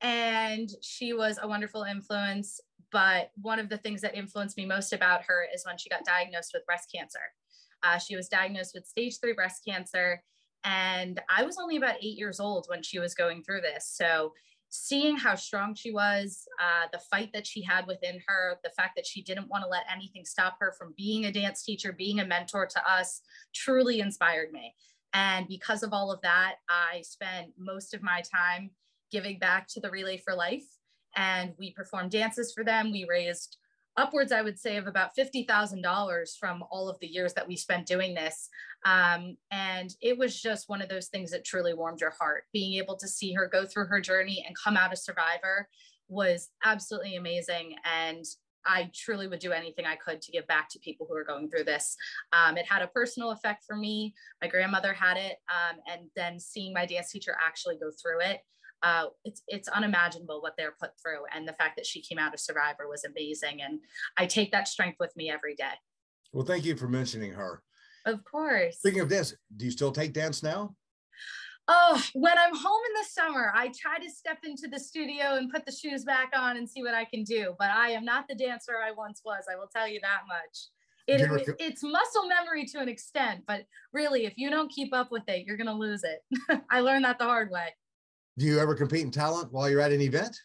and 0.00 0.68
she 0.82 1.12
was 1.12 1.38
a 1.40 1.48
wonderful 1.48 1.84
influence. 1.84 2.60
But 2.90 3.30
one 3.40 3.58
of 3.58 3.68
the 3.68 3.78
things 3.78 4.02
that 4.02 4.14
influenced 4.14 4.58
me 4.58 4.66
most 4.66 4.92
about 4.92 5.22
her 5.24 5.46
is 5.54 5.64
when 5.64 5.78
she 5.78 5.88
got 5.88 6.04
diagnosed 6.04 6.50
with 6.52 6.66
breast 6.66 6.90
cancer. 6.94 7.20
Uh, 7.82 7.98
she 7.98 8.16
was 8.16 8.28
diagnosed 8.28 8.72
with 8.74 8.86
stage 8.86 9.18
three 9.20 9.32
breast 9.32 9.62
cancer, 9.66 10.22
and 10.64 11.20
I 11.34 11.42
was 11.42 11.58
only 11.58 11.76
about 11.76 11.96
eight 12.02 12.18
years 12.18 12.38
old 12.38 12.66
when 12.68 12.82
she 12.82 12.98
was 12.98 13.14
going 13.14 13.42
through 13.42 13.62
this. 13.62 13.90
So 13.92 14.32
seeing 14.68 15.16
how 15.16 15.34
strong 15.34 15.74
she 15.74 15.90
was, 15.90 16.46
uh, 16.58 16.88
the 16.92 16.98
fight 17.10 17.30
that 17.34 17.46
she 17.46 17.62
had 17.62 17.86
within 17.86 18.18
her, 18.26 18.58
the 18.64 18.70
fact 18.70 18.92
that 18.96 19.06
she 19.06 19.22
didn't 19.22 19.48
want 19.48 19.62
to 19.62 19.68
let 19.68 19.84
anything 19.92 20.24
stop 20.24 20.56
her 20.60 20.72
from 20.78 20.94
being 20.96 21.26
a 21.26 21.32
dance 21.32 21.62
teacher, 21.62 21.92
being 21.92 22.20
a 22.20 22.26
mentor 22.26 22.66
to 22.66 22.90
us, 22.90 23.20
truly 23.54 24.00
inspired 24.00 24.50
me. 24.50 24.74
And 25.12 25.46
because 25.46 25.82
of 25.82 25.92
all 25.92 26.10
of 26.10 26.20
that, 26.22 26.56
I 26.68 27.02
spent 27.02 27.52
most 27.58 27.94
of 27.94 28.02
my 28.02 28.22
time 28.22 28.70
giving 29.10 29.38
back 29.38 29.68
to 29.68 29.80
the 29.80 29.90
Relay 29.90 30.16
for 30.16 30.34
Life. 30.34 30.66
And 31.16 31.52
we 31.58 31.72
performed 31.72 32.10
dances 32.10 32.52
for 32.52 32.64
them. 32.64 32.90
We 32.90 33.06
raised 33.08 33.58
upwards, 33.96 34.32
I 34.32 34.42
would 34.42 34.58
say, 34.58 34.78
of 34.78 34.86
about 34.86 35.14
$50,000 35.16 36.38
from 36.38 36.64
all 36.70 36.88
of 36.88 36.98
the 37.00 37.06
years 37.06 37.34
that 37.34 37.46
we 37.46 37.56
spent 37.56 37.86
doing 37.86 38.14
this. 38.14 38.48
Um, 38.86 39.36
and 39.50 39.94
it 40.00 40.16
was 40.16 40.40
just 40.40 40.68
one 40.68 40.80
of 40.80 40.88
those 40.88 41.08
things 41.08 41.30
that 41.30 41.44
truly 41.44 41.74
warmed 41.74 42.00
your 42.00 42.14
heart. 42.18 42.44
Being 42.52 42.74
able 42.78 42.96
to 42.96 43.08
see 43.08 43.34
her 43.34 43.46
go 43.46 43.66
through 43.66 43.86
her 43.86 44.00
journey 44.00 44.42
and 44.46 44.56
come 44.56 44.76
out 44.76 44.92
a 44.92 44.96
survivor 44.96 45.68
was 46.08 46.48
absolutely 46.64 47.16
amazing. 47.16 47.74
And 47.84 48.24
I 48.66 48.90
truly 48.94 49.28
would 49.28 49.40
do 49.40 49.52
anything 49.52 49.86
I 49.86 49.96
could 49.96 50.20
to 50.22 50.32
give 50.32 50.46
back 50.46 50.68
to 50.70 50.78
people 50.78 51.06
who 51.08 51.16
are 51.16 51.24
going 51.24 51.48
through 51.48 51.64
this. 51.64 51.96
Um, 52.32 52.56
it 52.56 52.66
had 52.66 52.82
a 52.82 52.88
personal 52.88 53.30
effect 53.30 53.64
for 53.66 53.76
me. 53.76 54.14
My 54.40 54.48
grandmother 54.48 54.92
had 54.92 55.16
it, 55.16 55.36
um, 55.48 55.78
and 55.90 56.08
then 56.16 56.38
seeing 56.38 56.72
my 56.72 56.86
dance 56.86 57.10
teacher 57.10 57.36
actually 57.44 57.76
go 57.76 57.90
through 58.00 58.20
it, 58.20 58.40
uh, 58.82 59.06
it's 59.24 59.42
it's 59.46 59.68
unimaginable 59.68 60.40
what 60.40 60.54
they're 60.56 60.74
put 60.80 60.90
through. 61.00 61.20
And 61.34 61.46
the 61.46 61.52
fact 61.52 61.76
that 61.76 61.86
she 61.86 62.02
came 62.02 62.18
out 62.18 62.34
a 62.34 62.38
survivor 62.38 62.88
was 62.88 63.04
amazing, 63.04 63.62
and 63.62 63.80
I 64.16 64.26
take 64.26 64.52
that 64.52 64.68
strength 64.68 64.96
with 64.98 65.14
me 65.16 65.30
every 65.30 65.54
day. 65.54 65.74
Well, 66.32 66.44
thank 66.44 66.64
you 66.64 66.76
for 66.76 66.88
mentioning 66.88 67.32
her. 67.32 67.62
Of 68.06 68.24
course. 68.24 68.78
Speaking 68.78 69.00
of 69.00 69.08
dance, 69.08 69.34
do 69.56 69.64
you 69.64 69.70
still 69.70 69.92
take 69.92 70.12
dance 70.12 70.42
now? 70.42 70.74
Oh, 71.68 72.02
when 72.14 72.36
I'm 72.36 72.54
home 72.54 72.80
in 72.88 72.94
the 72.94 73.08
summer, 73.08 73.52
I 73.54 73.68
try 73.68 73.98
to 73.98 74.10
step 74.10 74.38
into 74.44 74.66
the 74.68 74.80
studio 74.80 75.36
and 75.36 75.50
put 75.50 75.64
the 75.64 75.72
shoes 75.72 76.04
back 76.04 76.30
on 76.34 76.56
and 76.56 76.68
see 76.68 76.82
what 76.82 76.94
I 76.94 77.04
can 77.04 77.22
do. 77.22 77.54
But 77.58 77.70
I 77.70 77.90
am 77.90 78.04
not 78.04 78.26
the 78.28 78.34
dancer 78.34 78.72
I 78.84 78.90
once 78.90 79.22
was. 79.24 79.44
I 79.50 79.56
will 79.56 79.68
tell 79.68 79.86
you 79.86 80.00
that 80.02 80.22
much. 80.26 80.68
It, 81.06 81.20
it, 81.20 81.56
it's 81.58 81.82
muscle 81.82 82.28
memory 82.28 82.64
to 82.66 82.78
an 82.78 82.88
extent, 82.88 83.42
but 83.46 83.64
really, 83.92 84.24
if 84.24 84.34
you 84.36 84.50
don't 84.50 84.70
keep 84.70 84.94
up 84.94 85.10
with 85.10 85.28
it, 85.28 85.46
you're 85.46 85.56
going 85.56 85.66
to 85.66 85.72
lose 85.72 86.02
it. 86.04 86.62
I 86.70 86.80
learned 86.80 87.04
that 87.04 87.18
the 87.18 87.24
hard 87.24 87.50
way. 87.50 87.68
Do 88.38 88.46
you 88.46 88.60
ever 88.60 88.74
compete 88.74 89.02
in 89.02 89.10
talent 89.10 89.52
while 89.52 89.68
you're 89.68 89.80
at 89.80 89.92
an 89.92 90.00
event? 90.00 90.36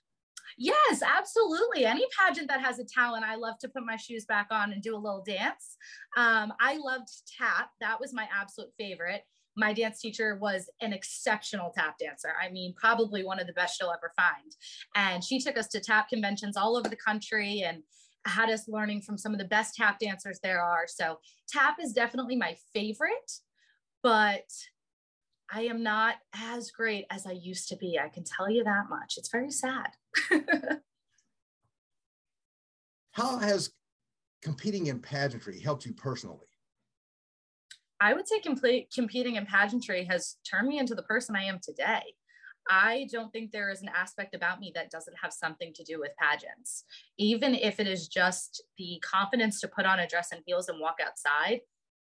Yes, 0.57 1.03
absolutely. 1.05 1.85
Any 1.85 2.05
pageant 2.19 2.47
that 2.49 2.61
has 2.61 2.79
a 2.79 2.83
talent, 2.83 3.23
I 3.23 3.35
love 3.35 3.59
to 3.59 3.69
put 3.69 3.85
my 3.85 3.95
shoes 3.95 4.25
back 4.25 4.47
on 4.49 4.71
and 4.71 4.81
do 4.81 4.95
a 4.95 4.97
little 4.97 5.23
dance. 5.25 5.77
Um, 6.15 6.51
I 6.59 6.77
loved 6.77 7.09
tap. 7.37 7.69
That 7.79 7.99
was 7.99 8.13
my 8.13 8.27
absolute 8.33 8.71
favorite 8.77 9.21
my 9.57 9.73
dance 9.73 9.99
teacher 9.99 10.37
was 10.39 10.69
an 10.81 10.93
exceptional 10.93 11.73
tap 11.75 11.97
dancer. 11.97 12.29
I 12.41 12.49
mean, 12.49 12.75
probably 12.77 13.25
one 13.25 13.39
of 13.39 13.47
the 13.47 13.53
best 13.53 13.81
you'll 13.81 13.91
ever 13.91 14.13
find. 14.15 14.55
And 14.95 15.23
she 15.23 15.39
took 15.39 15.57
us 15.57 15.67
to 15.69 15.79
tap 15.79 16.09
conventions 16.09 16.55
all 16.55 16.77
over 16.77 16.87
the 16.87 16.95
country 16.95 17.63
and 17.63 17.81
had 18.25 18.49
us 18.51 18.67
learning 18.67 19.01
from 19.01 19.17
some 19.17 19.33
of 19.33 19.39
the 19.39 19.45
best 19.45 19.73
tap 19.73 19.97
dancers 19.99 20.39
there 20.43 20.61
are. 20.61 20.85
So, 20.87 21.17
tap 21.49 21.77
is 21.81 21.91
definitely 21.91 22.35
my 22.35 22.55
favorite, 22.73 23.31
but 24.03 24.45
I 25.51 25.61
am 25.61 25.81
not 25.81 26.15
as 26.35 26.69
great 26.71 27.05
as 27.09 27.25
I 27.25 27.31
used 27.31 27.69
to 27.69 27.77
be. 27.77 27.97
I 27.97 28.09
can 28.09 28.23
tell 28.23 28.51
you 28.51 28.63
that 28.63 28.89
much. 28.89 29.15
It's 29.17 29.29
very 29.29 29.49
sad. 29.49 29.87
How 33.11 33.37
has 33.37 33.71
competing 34.43 34.87
in 34.87 34.99
pageantry 34.99 35.59
helped 35.59 35.85
you 35.85 35.93
personally? 35.93 36.45
I 37.99 38.13
would 38.13 38.27
say 38.27 38.39
complete, 38.39 38.91
competing 38.93 39.35
in 39.35 39.45
pageantry 39.45 40.05
has 40.05 40.37
turned 40.49 40.67
me 40.67 40.79
into 40.79 40.95
the 40.95 41.03
person 41.03 41.35
I 41.35 41.43
am 41.45 41.59
today. 41.61 42.01
I 42.69 43.07
don't 43.11 43.31
think 43.31 43.51
there 43.51 43.69
is 43.69 43.81
an 43.81 43.89
aspect 43.95 44.35
about 44.35 44.59
me 44.59 44.71
that 44.75 44.91
doesn't 44.91 45.15
have 45.21 45.31
something 45.31 45.73
to 45.73 45.83
do 45.83 45.99
with 45.99 46.11
pageants. 46.19 46.83
Even 47.17 47.55
if 47.55 47.79
it 47.79 47.87
is 47.87 48.07
just 48.07 48.63
the 48.77 49.01
confidence 49.03 49.61
to 49.61 49.67
put 49.67 49.85
on 49.85 49.99
a 49.99 50.07
dress 50.07 50.31
and 50.31 50.41
heels 50.45 50.67
and 50.67 50.79
walk 50.79 50.97
outside, 51.05 51.61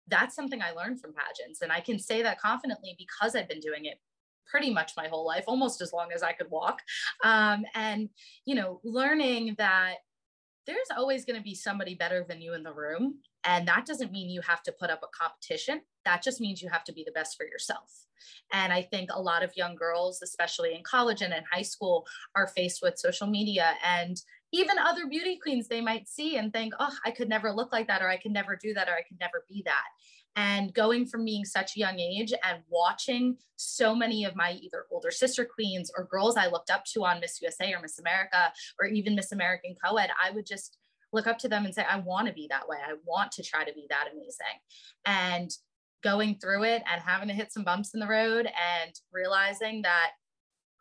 that's 0.08 0.36
something 0.36 0.62
I 0.62 0.70
learned 0.72 1.00
from 1.00 1.12
pageants. 1.12 1.62
And 1.62 1.72
I 1.72 1.80
can 1.80 1.98
say 1.98 2.22
that 2.22 2.40
confidently 2.40 2.94
because 2.98 3.34
I've 3.34 3.48
been 3.48 3.60
doing 3.60 3.86
it 3.86 3.98
pretty 4.46 4.70
much 4.70 4.92
my 4.96 5.08
whole 5.08 5.26
life, 5.26 5.44
almost 5.48 5.80
as 5.80 5.92
long 5.92 6.08
as 6.14 6.22
I 6.22 6.32
could 6.32 6.50
walk. 6.50 6.80
Um, 7.24 7.64
and, 7.74 8.08
you 8.44 8.54
know, 8.54 8.80
learning 8.84 9.56
that 9.58 9.94
there's 10.66 10.88
always 10.96 11.24
going 11.24 11.38
to 11.38 11.42
be 11.42 11.54
somebody 11.54 11.94
better 11.94 12.24
than 12.28 12.40
you 12.40 12.54
in 12.54 12.62
the 12.62 12.72
room. 12.72 13.16
And 13.44 13.68
that 13.68 13.86
doesn't 13.86 14.12
mean 14.12 14.30
you 14.30 14.40
have 14.42 14.62
to 14.64 14.72
put 14.72 14.90
up 14.90 15.02
a 15.02 15.16
competition. 15.16 15.82
That 16.04 16.22
just 16.22 16.40
means 16.40 16.62
you 16.62 16.68
have 16.70 16.84
to 16.84 16.92
be 16.92 17.04
the 17.04 17.12
best 17.12 17.36
for 17.36 17.44
yourself. 17.44 18.06
And 18.52 18.72
I 18.72 18.82
think 18.82 19.10
a 19.12 19.20
lot 19.20 19.42
of 19.42 19.56
young 19.56 19.74
girls, 19.74 20.22
especially 20.22 20.74
in 20.74 20.82
college 20.82 21.20
and 21.22 21.32
in 21.32 21.42
high 21.50 21.62
school, 21.62 22.06
are 22.34 22.48
faced 22.48 22.80
with 22.82 22.98
social 22.98 23.26
media 23.26 23.74
and 23.84 24.20
even 24.52 24.78
other 24.78 25.06
beauty 25.08 25.36
queens 25.42 25.66
they 25.66 25.80
might 25.80 26.08
see 26.08 26.36
and 26.36 26.52
think, 26.52 26.74
oh, 26.78 26.94
I 27.04 27.10
could 27.10 27.28
never 27.28 27.52
look 27.52 27.72
like 27.72 27.88
that, 27.88 28.02
or 28.02 28.08
I 28.08 28.16
could 28.16 28.32
never 28.32 28.56
do 28.56 28.72
that, 28.74 28.88
or 28.88 28.92
I 28.92 29.02
could 29.02 29.18
never 29.18 29.44
be 29.48 29.62
that. 29.66 29.84
And 30.36 30.72
going 30.72 31.06
from 31.06 31.24
being 31.24 31.44
such 31.44 31.76
a 31.76 31.80
young 31.80 31.98
age 31.98 32.32
and 32.42 32.62
watching 32.68 33.36
so 33.56 33.94
many 33.94 34.24
of 34.24 34.36
my 34.36 34.52
either 34.52 34.86
older 34.92 35.10
sister 35.10 35.44
queens 35.44 35.90
or 35.96 36.04
girls 36.04 36.36
I 36.36 36.46
looked 36.46 36.70
up 36.70 36.84
to 36.92 37.04
on 37.04 37.20
Miss 37.20 37.40
USA 37.42 37.72
or 37.72 37.80
Miss 37.80 37.98
America 37.98 38.52
or 38.80 38.86
even 38.86 39.14
Miss 39.14 39.32
American 39.32 39.74
Co-ed, 39.84 40.10
I 40.22 40.30
would 40.30 40.46
just 40.46 40.76
look 41.14 41.26
up 41.26 41.38
to 41.38 41.48
them 41.48 41.64
and 41.64 41.74
say, 41.74 41.84
I 41.88 42.00
want 42.00 42.26
to 42.28 42.34
be 42.34 42.46
that 42.50 42.68
way. 42.68 42.78
I 42.84 42.94
want 43.06 43.32
to 43.32 43.42
try 43.42 43.64
to 43.64 43.72
be 43.72 43.86
that 43.88 44.08
amazing. 44.12 44.58
And 45.06 45.50
going 46.02 46.38
through 46.38 46.64
it 46.64 46.82
and 46.90 47.00
having 47.00 47.28
to 47.28 47.34
hit 47.34 47.52
some 47.52 47.64
bumps 47.64 47.94
in 47.94 48.00
the 48.00 48.06
road 48.06 48.46
and 48.46 48.92
realizing 49.12 49.82
that 49.82 50.10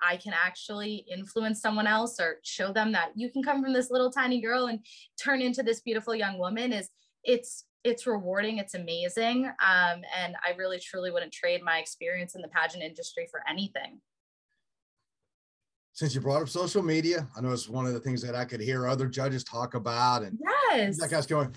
I 0.05 0.17
can 0.17 0.33
actually 0.33 1.05
influence 1.09 1.61
someone 1.61 1.87
else 1.87 2.19
or 2.19 2.39
show 2.43 2.73
them 2.73 2.91
that 2.91 3.11
you 3.15 3.31
can 3.31 3.41
come 3.41 3.63
from 3.63 3.71
this 3.71 3.89
little 3.89 4.11
tiny 4.11 4.41
girl 4.41 4.65
and 4.65 4.79
turn 5.21 5.41
into 5.41 5.63
this 5.63 5.79
beautiful 5.79 6.13
young 6.13 6.37
woman 6.37 6.73
is 6.73 6.89
it's 7.23 7.65
it's 7.85 8.05
rewarding 8.05 8.57
it's 8.57 8.73
amazing 8.73 9.45
um, 9.45 10.01
and 10.17 10.35
i 10.45 10.53
really 10.57 10.79
truly 10.79 11.11
wouldn't 11.11 11.31
trade 11.31 11.61
my 11.63 11.79
experience 11.79 12.35
in 12.35 12.41
the 12.41 12.47
pageant 12.49 12.83
industry 12.83 13.27
for 13.31 13.41
anything 13.49 13.99
since 15.93 16.13
you 16.13 16.21
brought 16.21 16.41
up 16.41 16.49
social 16.49 16.83
media 16.83 17.27
i 17.37 17.41
know 17.41 17.51
it's 17.51 17.69
one 17.69 17.85
of 17.85 17.93
the 17.93 17.99
things 17.99 18.21
that 18.21 18.35
i 18.35 18.43
could 18.43 18.59
hear 18.59 18.87
other 18.87 19.07
judges 19.07 19.43
talk 19.43 19.73
about 19.73 20.23
and 20.23 20.37
yes. 20.71 20.97
that 20.99 21.09
guy's 21.09 21.25
going 21.25 21.53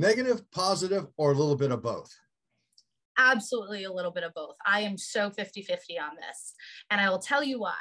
negative 0.00 0.50
positive 0.50 1.06
or 1.16 1.32
a 1.32 1.34
little 1.34 1.56
bit 1.56 1.70
of 1.70 1.82
both? 1.82 2.10
Absolutely 3.18 3.84
a 3.84 3.92
little 3.92 4.10
bit 4.10 4.24
of 4.24 4.32
both. 4.34 4.56
I 4.64 4.80
am 4.80 4.96
so 4.96 5.30
50 5.30 5.62
50 5.62 5.98
on 5.98 6.10
this 6.16 6.54
and 6.90 7.00
i 7.00 7.08
will 7.10 7.18
tell 7.18 7.44
you 7.44 7.60
why. 7.60 7.78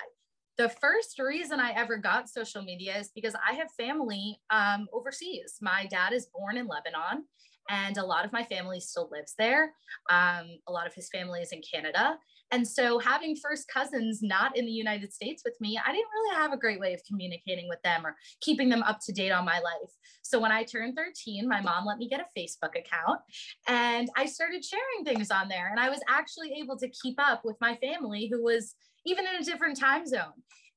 The 0.57 0.69
first 0.69 1.17
reason 1.19 1.61
I 1.61 1.71
ever 1.71 1.97
got 1.97 2.27
social 2.27 2.61
media 2.61 2.97
is 2.97 3.11
because 3.15 3.33
I 3.35 3.53
have 3.53 3.71
family 3.77 4.37
um, 4.49 4.87
overseas. 4.91 5.57
My 5.61 5.87
dad 5.89 6.11
is 6.11 6.27
born 6.37 6.57
in 6.57 6.67
Lebanon, 6.67 7.23
and 7.69 7.97
a 7.97 8.05
lot 8.05 8.25
of 8.25 8.33
my 8.33 8.43
family 8.43 8.79
still 8.79 9.09
lives 9.11 9.35
there. 9.37 9.73
Um, 10.09 10.57
a 10.67 10.71
lot 10.71 10.87
of 10.87 10.93
his 10.93 11.09
family 11.09 11.41
is 11.41 11.51
in 11.51 11.61
Canada. 11.61 12.17
And 12.51 12.67
so, 12.67 12.97
having 12.97 13.35
first 13.35 13.67
cousins 13.71 14.21
not 14.23 14.57
in 14.57 14.65
the 14.65 14.71
United 14.71 15.13
States 15.13 15.43
with 15.45 15.53
me, 15.61 15.79
I 15.79 15.91
didn't 15.91 16.09
really 16.11 16.35
have 16.35 16.51
a 16.51 16.57
great 16.57 16.79
way 16.79 16.93
of 16.93 17.01
communicating 17.07 17.69
with 17.69 17.81
them 17.83 18.05
or 18.05 18.15
keeping 18.41 18.69
them 18.69 18.81
up 18.83 18.99
to 19.05 19.13
date 19.13 19.31
on 19.31 19.45
my 19.45 19.59
life. 19.59 19.91
So, 20.23 20.39
when 20.39 20.51
I 20.51 20.63
turned 20.63 20.95
13, 20.95 21.47
my 21.47 21.61
mom 21.61 21.85
let 21.85 21.99
me 21.99 22.09
get 22.09 22.21
a 22.21 22.39
Facebook 22.39 22.75
account 22.75 23.19
and 23.67 24.09
I 24.17 24.25
started 24.25 24.65
sharing 24.65 25.05
things 25.05 25.29
on 25.29 25.47
there. 25.47 25.69
And 25.69 25.79
I 25.79 25.89
was 25.89 26.01
actually 26.09 26.53
able 26.59 26.77
to 26.79 26.89
keep 26.89 27.19
up 27.19 27.45
with 27.45 27.57
my 27.61 27.75
family 27.75 28.27
who 28.31 28.43
was 28.43 28.75
even 29.05 29.25
in 29.27 29.41
a 29.41 29.45
different 29.45 29.79
time 29.79 30.07
zone. 30.07 30.33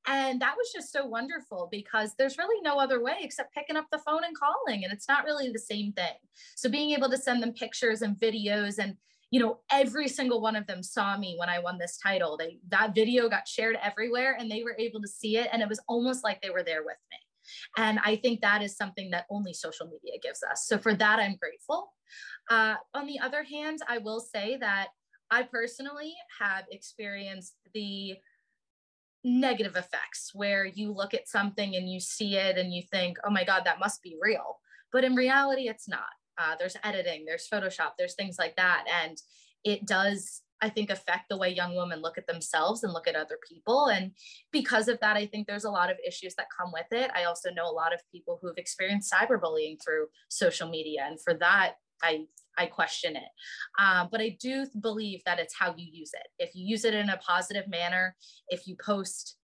And 0.07 0.41
that 0.41 0.55
was 0.57 0.71
just 0.73 0.91
so 0.91 1.05
wonderful 1.05 1.69
because 1.71 2.13
there's 2.17 2.37
really 2.37 2.61
no 2.61 2.77
other 2.77 3.01
way 3.01 3.17
except 3.21 3.53
picking 3.53 3.77
up 3.77 3.85
the 3.91 3.99
phone 3.99 4.23
and 4.25 4.37
calling. 4.37 4.83
And 4.83 4.91
it's 4.91 5.07
not 5.07 5.23
really 5.23 5.49
the 5.49 5.59
same 5.59 5.93
thing. 5.93 6.13
So 6.55 6.69
being 6.69 6.91
able 6.91 7.09
to 7.09 7.17
send 7.17 7.41
them 7.41 7.53
pictures 7.53 8.01
and 8.01 8.17
videos 8.17 8.79
and 8.79 8.97
you 9.33 9.39
know 9.39 9.61
every 9.71 10.07
single 10.07 10.41
one 10.41 10.55
of 10.55 10.67
them 10.67 10.83
saw 10.83 11.17
me 11.17 11.35
when 11.39 11.49
i 11.49 11.57
won 11.57 11.79
this 11.79 11.97
title 11.97 12.37
they 12.37 12.59
that 12.69 12.93
video 12.93 13.27
got 13.27 13.47
shared 13.47 13.75
everywhere 13.81 14.37
and 14.39 14.49
they 14.49 14.63
were 14.63 14.75
able 14.77 15.01
to 15.01 15.07
see 15.07 15.37
it 15.37 15.49
and 15.51 15.59
it 15.59 15.67
was 15.67 15.79
almost 15.87 16.23
like 16.23 16.39
they 16.41 16.51
were 16.51 16.61
there 16.61 16.83
with 16.83 16.97
me 17.09 17.17
and 17.77 17.97
i 18.05 18.15
think 18.15 18.41
that 18.41 18.61
is 18.61 18.77
something 18.77 19.09
that 19.09 19.25
only 19.31 19.51
social 19.51 19.87
media 19.87 20.19
gives 20.21 20.43
us 20.43 20.67
so 20.67 20.77
for 20.77 20.93
that 20.93 21.17
i'm 21.17 21.35
grateful 21.37 21.91
uh, 22.51 22.75
on 22.93 23.07
the 23.07 23.17
other 23.19 23.41
hand 23.41 23.79
i 23.89 23.97
will 23.97 24.19
say 24.19 24.55
that 24.55 24.89
i 25.31 25.41
personally 25.41 26.13
have 26.39 26.65
experienced 26.69 27.55
the 27.73 28.13
negative 29.23 29.75
effects 29.75 30.31
where 30.33 30.65
you 30.65 30.91
look 30.91 31.13
at 31.13 31.29
something 31.29 31.75
and 31.75 31.89
you 31.89 31.99
see 31.99 32.35
it 32.35 32.57
and 32.57 32.73
you 32.73 32.81
think, 32.91 33.17
oh 33.25 33.31
my 33.31 33.43
God, 33.43 33.63
that 33.65 33.79
must 33.79 34.01
be 34.01 34.17
real. 34.21 34.59
But 34.91 35.03
in 35.03 35.15
reality, 35.15 35.69
it's 35.69 35.87
not. 35.87 36.01
Uh, 36.37 36.55
there's 36.57 36.77
editing, 36.83 37.25
there's 37.25 37.47
Photoshop, 37.51 37.91
there's 37.97 38.15
things 38.15 38.37
like 38.39 38.55
that. 38.55 38.85
And 39.03 39.17
it 39.63 39.85
does, 39.85 40.41
I 40.61 40.69
think, 40.69 40.89
affect 40.89 41.29
the 41.29 41.37
way 41.37 41.49
young 41.49 41.75
women 41.75 42.01
look 42.01 42.17
at 42.17 42.27
themselves 42.27 42.83
and 42.83 42.91
look 42.91 43.07
at 43.07 43.15
other 43.15 43.37
people. 43.47 43.87
And 43.87 44.11
because 44.51 44.87
of 44.87 44.99
that, 44.99 45.15
I 45.15 45.25
think 45.25 45.47
there's 45.47 45.63
a 45.63 45.71
lot 45.71 45.91
of 45.91 45.97
issues 46.05 46.35
that 46.35 46.47
come 46.57 46.71
with 46.73 46.87
it. 46.91 47.11
I 47.15 47.25
also 47.25 47.51
know 47.51 47.69
a 47.69 47.71
lot 47.71 47.93
of 47.93 48.01
people 48.11 48.39
who 48.41 48.47
have 48.47 48.57
experienced 48.57 49.13
cyberbullying 49.13 49.77
through 49.83 50.07
social 50.29 50.69
media. 50.69 51.05
And 51.07 51.21
for 51.21 51.35
that, 51.35 51.73
I 52.01 52.25
I 52.57 52.65
question 52.67 53.15
it. 53.15 53.29
Um, 53.79 54.09
but 54.11 54.21
I 54.21 54.37
do 54.39 54.65
believe 54.79 55.21
that 55.25 55.39
it's 55.39 55.55
how 55.57 55.73
you 55.77 55.87
use 55.91 56.11
it. 56.13 56.27
If 56.39 56.55
you 56.55 56.65
use 56.65 56.85
it 56.85 56.93
in 56.93 57.09
a 57.09 57.17
positive 57.17 57.67
manner, 57.67 58.15
if 58.49 58.67
you 58.67 58.75
post 58.83 59.37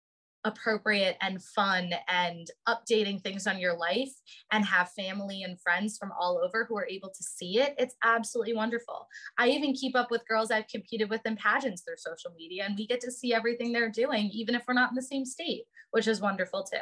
appropriate 0.44 1.18
and 1.22 1.44
fun 1.44 1.92
and 2.08 2.48
updating 2.68 3.22
things 3.22 3.48
on 3.48 3.60
your 3.60 3.78
life 3.78 4.12
and 4.52 4.64
have 4.64 4.90
family 4.92 5.44
and 5.44 5.60
friends 5.60 5.98
from 5.98 6.12
all 6.18 6.40
over 6.44 6.66
who 6.66 6.78
are 6.78 6.88
able 6.88 7.10
to 7.10 7.24
see 7.24 7.60
it, 7.60 7.76
it's 7.78 7.96
absolutely 8.04 8.54
wonderful. 8.54 9.08
I 9.38 9.50
even 9.50 9.74
keep 9.74 9.96
up 9.96 10.10
with 10.10 10.28
girls 10.28 10.52
I've 10.52 10.68
competed 10.68 11.10
with 11.10 11.26
in 11.26 11.36
pageants 11.36 11.82
through 11.82 11.98
social 11.98 12.32
media, 12.38 12.64
and 12.66 12.78
we 12.78 12.88
get 12.88 13.02
to 13.02 13.12
see 13.12 13.34
everything 13.34 13.74
they're 13.74 13.90
doing, 13.90 14.30
even 14.34 14.56
if 14.56 14.64
we're 14.68 14.74
not 14.74 14.90
in 14.90 14.96
the 14.96 15.02
same 15.02 15.26
state, 15.26 15.64
which 15.92 16.08
is 16.08 16.22
wonderful 16.22 16.64
too. 16.64 16.78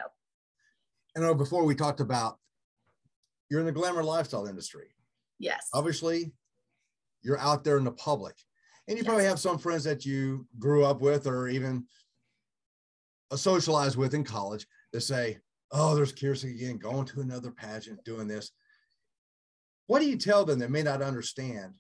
I 1.17 1.21
know 1.21 1.33
before 1.33 1.65
we 1.65 1.75
talked 1.75 2.01
about 2.01 2.37
you're 3.49 3.59
in 3.59 3.65
the 3.65 3.71
glamour 3.71 4.03
lifestyle 4.03 4.47
industry. 4.47 4.94
Yes. 5.39 5.67
Obviously, 5.73 6.33
you're 7.21 7.39
out 7.39 7.63
there 7.63 7.77
in 7.77 7.83
the 7.83 7.91
public. 7.91 8.35
And 8.87 8.97
you 8.97 9.03
Yes. 9.03 9.07
probably 9.07 9.25
have 9.25 9.39
some 9.39 9.57
friends 9.57 9.83
that 9.85 10.05
you 10.05 10.47
grew 10.59 10.85
up 10.85 11.01
with 11.01 11.27
or 11.27 11.47
even 11.47 11.87
uh, 13.31 13.35
socialized 13.35 13.97
with 13.97 14.13
in 14.13 14.23
college 14.23 14.67
that 14.93 15.01
say, 15.01 15.39
Oh, 15.71 15.95
there's 15.95 16.13
Kiersten 16.13 16.51
again, 16.51 16.77
going 16.77 17.05
to 17.07 17.21
another 17.21 17.51
pageant, 17.51 18.03
doing 18.03 18.27
this. 18.27 18.51
What 19.87 19.99
do 19.99 20.07
you 20.07 20.15
tell 20.17 20.45
them 20.45 20.59
that 20.59 20.69
may 20.69 20.83
not 20.83 21.01
understand 21.01 21.75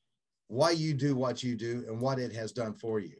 why 0.47 0.71
you 0.71 0.93
do 0.93 1.15
what 1.15 1.43
you 1.43 1.55
do 1.55 1.85
and 1.87 2.01
what 2.01 2.19
it 2.19 2.33
has 2.33 2.51
done 2.51 2.73
for 2.73 2.99
you? 2.99 3.15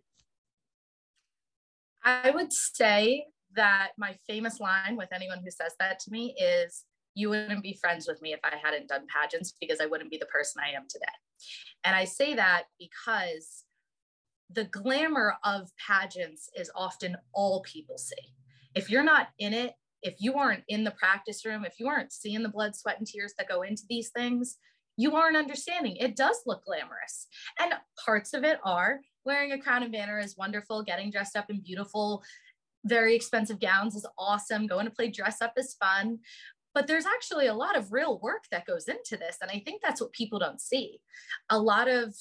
I 2.03 2.31
would 2.31 2.51
say 2.51 3.25
that 3.55 3.91
my 3.97 4.17
famous 4.27 4.59
line 4.59 4.95
with 4.97 5.09
anyone 5.13 5.39
who 5.43 5.49
says 5.49 5.73
that 5.79 5.99
to 5.99 6.11
me 6.11 6.35
is, 6.39 6.83
You 7.15 7.29
wouldn't 7.29 7.63
be 7.63 7.79
friends 7.81 8.07
with 8.07 8.21
me 8.21 8.33
if 8.33 8.39
I 8.43 8.57
hadn't 8.61 8.89
done 8.89 9.07
pageants 9.07 9.53
because 9.59 9.79
I 9.81 9.85
wouldn't 9.85 10.11
be 10.11 10.17
the 10.17 10.25
person 10.27 10.61
I 10.63 10.75
am 10.75 10.83
today. 10.87 11.05
And 11.83 11.95
I 11.95 12.05
say 12.05 12.35
that 12.35 12.63
because 12.77 13.63
the 14.49 14.65
glamour 14.65 15.35
of 15.43 15.71
pageants 15.77 16.49
is 16.55 16.69
often 16.75 17.17
all 17.33 17.61
people 17.61 17.97
see. 17.97 18.33
If 18.75 18.89
you're 18.89 19.03
not 19.03 19.29
in 19.39 19.53
it, 19.53 19.73
if 20.01 20.15
you 20.19 20.35
aren't 20.35 20.63
in 20.67 20.83
the 20.83 20.91
practice 20.91 21.45
room, 21.45 21.65
if 21.65 21.79
you 21.79 21.87
aren't 21.87 22.11
seeing 22.11 22.43
the 22.43 22.49
blood, 22.49 22.75
sweat, 22.75 22.99
and 22.99 23.07
tears 23.07 23.33
that 23.37 23.47
go 23.47 23.63
into 23.63 23.83
these 23.89 24.09
things, 24.09 24.57
you 24.97 25.15
aren't 25.15 25.37
understanding. 25.37 25.95
It 25.97 26.15
does 26.15 26.37
look 26.45 26.63
glamorous. 26.65 27.27
And 27.59 27.73
parts 28.05 28.33
of 28.33 28.43
it 28.43 28.59
are 28.63 28.99
wearing 29.25 29.51
a 29.51 29.59
crown 29.59 29.83
and 29.83 29.91
banner 29.91 30.19
is 30.19 30.37
wonderful, 30.37 30.83
getting 30.83 31.11
dressed 31.11 31.35
up 31.35 31.49
in 31.49 31.59
beautiful, 31.61 32.23
very 32.85 33.15
expensive 33.15 33.59
gowns 33.59 33.95
is 33.95 34.05
awesome, 34.17 34.67
going 34.67 34.85
to 34.85 34.91
play 34.91 35.09
dress 35.09 35.41
up 35.41 35.53
is 35.57 35.75
fun. 35.79 36.19
But 36.75 36.87
there's 36.87 37.05
actually 37.05 37.47
a 37.47 37.53
lot 37.53 37.77
of 37.77 37.91
real 37.91 38.19
work 38.19 38.43
that 38.51 38.67
goes 38.67 38.87
into 38.87 39.17
this. 39.17 39.37
And 39.41 39.49
I 39.49 39.63
think 39.65 39.81
that's 39.81 40.01
what 40.01 40.11
people 40.11 40.37
don't 40.37 40.61
see. 40.61 40.99
A 41.49 41.57
lot 41.57 41.87
of 41.87 42.13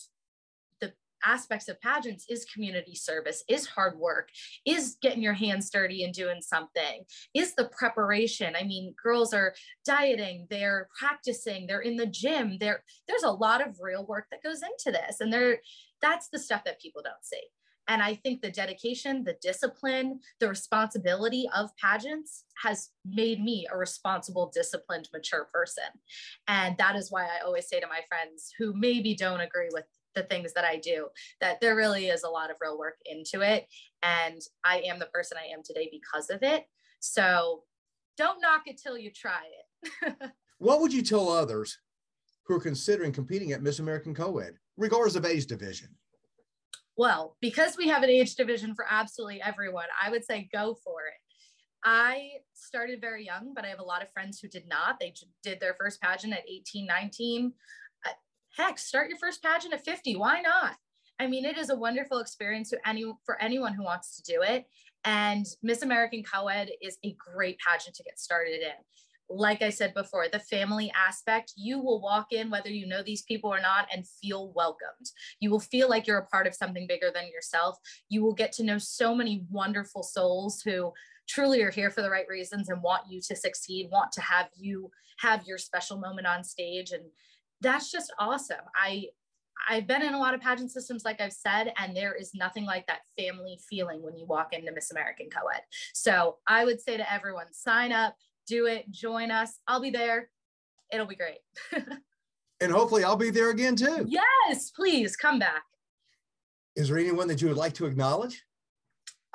the 0.81 0.95
aspects 1.27 1.69
of 1.69 1.81
pageants 1.81 2.27
is 2.31 2.47
community 2.47 2.95
service, 2.95 3.43
is 3.49 3.67
hard 3.67 3.99
work, 3.99 4.29
is 4.65 4.97
getting 5.03 5.23
your 5.23 5.33
hands 5.33 5.71
dirty 5.71 6.05
and 6.05 6.15
doing 6.15 6.41
something, 6.41 7.03
is 7.35 7.55
the 7.57 7.69
preparation. 7.77 8.55
I 8.57 8.63
mean, 8.63 8.95
girls 9.03 9.35
are 9.35 9.55
dieting, 9.85 10.47
they're 10.49 10.89
practicing, 10.97 11.67
they're 11.67 11.81
in 11.81 11.97
the 11.97 12.07
gym. 12.07 12.57
There, 12.61 12.85
there's 13.09 13.25
a 13.25 13.31
lot 13.31 13.67
of 13.67 13.81
real 13.81 14.07
work 14.07 14.27
that 14.31 14.43
goes 14.45 14.63
into 14.63 14.97
this. 14.97 15.21
And 15.21 15.33
there, 15.33 15.59
that's 16.01 16.29
the 16.29 16.39
stuff 16.39 16.63
that 16.65 16.81
people 16.81 17.03
don't 17.03 17.25
see. 17.25 17.43
And 17.88 18.03
I 18.03 18.14
think 18.14 18.41
the 18.41 18.50
dedication, 18.50 19.25
the 19.25 19.37
discipline, 19.43 20.21
the 20.41 20.49
responsibility 20.49 21.49
of 21.55 21.76
pageants 21.76 22.45
has 22.62 22.91
made 23.05 23.43
me 23.43 23.67
a 23.71 23.76
responsible, 23.76 24.50
disciplined, 24.55 25.09
mature 25.12 25.49
person. 25.53 25.85
And 26.49 26.76
that 26.79 26.97
is 26.97 27.11
why 27.11 27.25
I 27.25 27.45
always 27.45 27.69
say 27.69 27.81
to 27.81 27.87
my 27.87 28.00
friends 28.09 28.53
who 28.59 28.73
maybe 28.75 29.14
don't 29.14 29.41
agree 29.41 29.69
with 29.73 29.85
the 30.14 30.23
things 30.23 30.53
that 30.55 30.64
I 30.64 30.76
do, 30.76 31.09
that 31.41 31.61
there 31.61 31.76
really 31.76 32.07
is 32.07 32.23
a 32.23 32.31
lot 32.31 32.50
of 32.50 32.57
real 32.61 32.79
work 32.79 32.97
into 33.05 33.41
it. 33.41 33.67
And 34.03 34.41
I 34.64 34.79
am 34.87 34.99
the 34.99 35.07
person 35.07 35.37
I 35.38 35.53
am 35.53 35.62
today 35.64 35.88
because 35.91 36.31
of 36.31 36.43
it. 36.43 36.64
So 37.00 37.64
don't 38.17 38.41
knock 38.41 38.62
it 38.67 38.81
till 38.81 38.97
you 38.97 39.11
try 39.11 39.43
it. 39.93 40.17
What 40.59 40.81
would 40.81 40.93
you 40.93 41.03
tell 41.03 41.29
others 41.29 41.79
who 42.45 42.55
are 42.55 42.61
considering 42.61 43.12
competing 43.12 43.53
at 43.53 43.62
Miss 43.62 43.81
American 43.81 44.14
Co-ed, 44.14 44.55
regardless 44.76 45.17
of 45.17 45.26
age 45.26 45.47
division? 45.47 45.88
Well, 46.97 47.37
because 47.41 47.77
we 47.77 47.89
have 47.89 48.03
an 48.03 48.11
age 48.11 48.37
division 48.37 48.75
for 48.75 48.87
absolutely 48.89 49.43
everyone, 49.43 49.87
I 50.01 50.11
would 50.11 50.25
say 50.25 50.49
go 50.53 50.77
for 50.85 51.07
it. 51.07 51.21
I 51.85 52.31
started 52.55 53.01
very 53.01 53.27
young, 53.27 53.53
but 53.55 53.65
I 53.65 53.69
have 53.69 53.81
a 53.81 53.85
lot 53.85 54.03
of 54.03 54.11
friends 54.13 54.39
who 54.39 54.49
did 54.49 54.67
not. 54.69 54.99
They 54.99 55.13
did 55.43 55.61
their 55.61 55.75
first 55.79 56.01
pageant 56.01 56.33
at 56.33 56.49
18, 56.49 56.87
19. 56.87 57.53
Uh, 58.07 58.11
Heck, 58.57 58.79
start 58.79 59.11
your 59.11 59.18
first 59.18 59.42
pageant 59.42 59.75
at 59.75 59.85
50. 59.85 60.16
Why 60.16 60.40
not? 60.40 60.77
I 61.21 61.27
mean, 61.27 61.45
it 61.45 61.59
is 61.59 61.71
a 61.71 61.77
wonderful 61.77 62.21
experience 62.21 62.71
to 62.71 62.88
any, 62.88 63.05
for 63.25 63.40
anyone 63.40 63.75
who 63.75 63.85
wants 63.85 64.16
to 64.16 64.33
do 64.33 64.42
it. 64.42 64.64
And 65.05 65.47
Miss 65.62 65.83
American 65.83 66.23
Co-ed 66.23 66.71
is 66.81 66.97
a 67.05 67.14
great 67.18 67.59
pageant 67.59 67.97
to 67.97 68.03
get 68.03 68.18
started 68.18 68.62
in 68.62 68.73
like 69.29 69.63
I 69.63 69.71
said 69.71 69.95
before, 69.95 70.27
the 70.29 70.39
family 70.39 70.93
aspect, 70.95 71.55
you 71.57 71.79
will 71.81 72.01
walk 72.01 72.33
in 72.33 72.51
whether 72.51 72.69
you 72.69 72.87
know 72.87 73.03
these 73.03 73.23
people 73.23 73.53
or 73.53 73.61
not 73.61 73.89
and 73.93 74.07
feel 74.07 74.53
welcomed. 74.53 75.11
You 75.41 75.51
will 75.51 75.61
feel 75.61 75.89
like 75.89 76.07
you're 76.07 76.19
a 76.19 76.27
part 76.27 76.47
of 76.47 76.55
something 76.55 76.87
bigger 76.87 77.11
than 77.13 77.29
yourself. 77.29 77.79
You 78.09 78.23
will 78.23 78.35
get 78.35 78.53
to 78.53 78.65
know 78.65 78.79
so 78.79 79.15
many 79.15 79.45
wonderful 79.51 80.03
souls 80.03 80.61
who 80.63 80.93
truly 81.27 81.63
are 81.63 81.71
here 81.71 81.91
for 81.91 82.03
the 82.03 82.11
right 82.11 82.27
reasons 82.29 82.69
and 82.69 82.83
want 82.83 83.11
you 83.11 83.21
to 83.23 83.35
succeed, 83.35 83.89
want 83.91 84.13
to 84.13 84.21
have 84.21 84.49
you 84.57 84.91
have 85.19 85.47
your 85.47 85.59
special 85.59 85.99
moment 85.99 86.27
on 86.27 86.45
stage. 86.45 86.91
And 86.91 87.05
that's 87.61 87.91
just 87.91 88.13
awesome. 88.19 88.65
I 88.77 89.07
I've 89.69 89.87
been 89.87 90.03
in 90.03 90.15
a 90.15 90.19
lot 90.19 90.35
of 90.35 90.41
pageant 90.41 90.73
systems, 90.73 91.05
like 91.05 91.21
I've 91.21 91.33
said, 91.33 91.73
and 91.79 91.97
there 91.97 92.13
is 92.15 92.35
nothing 92.35 92.65
like 92.65 92.87
that 92.87 93.01
family 93.17 93.59
feeling 93.71 94.03
when 94.03 94.17
you 94.17 94.27
walk 94.27 94.53
into 94.53 94.73
Miss 94.73 94.91
American 94.91 95.31
Co-ed. 95.31 95.63
So 95.95 96.39
I 96.47 96.65
would 96.65 96.81
say 96.81 96.97
to 96.97 97.13
everyone, 97.13 97.47
sign 97.53 97.93
up, 97.93 98.17
do 98.46 98.66
it, 98.66 98.90
join 98.90 99.30
us. 99.30 99.59
I'll 99.66 99.80
be 99.80 99.90
there. 99.90 100.30
It'll 100.92 101.07
be 101.07 101.16
great. 101.16 101.38
And 102.61 102.72
hopefully 102.72 103.04
I'll 103.04 103.16
be 103.16 103.30
there 103.30 103.50
again 103.50 103.76
too. 103.76 104.07
yes, 104.09 104.70
please 104.70 105.16
come 105.16 105.38
back. 105.38 105.64
Is 106.76 106.88
there 106.88 106.98
anyone 106.98 107.28
that 107.28 107.42
you 107.42 107.48
would 107.48 107.57
like 107.57 107.74
to 107.74 107.87
acknowledge? 107.87 108.42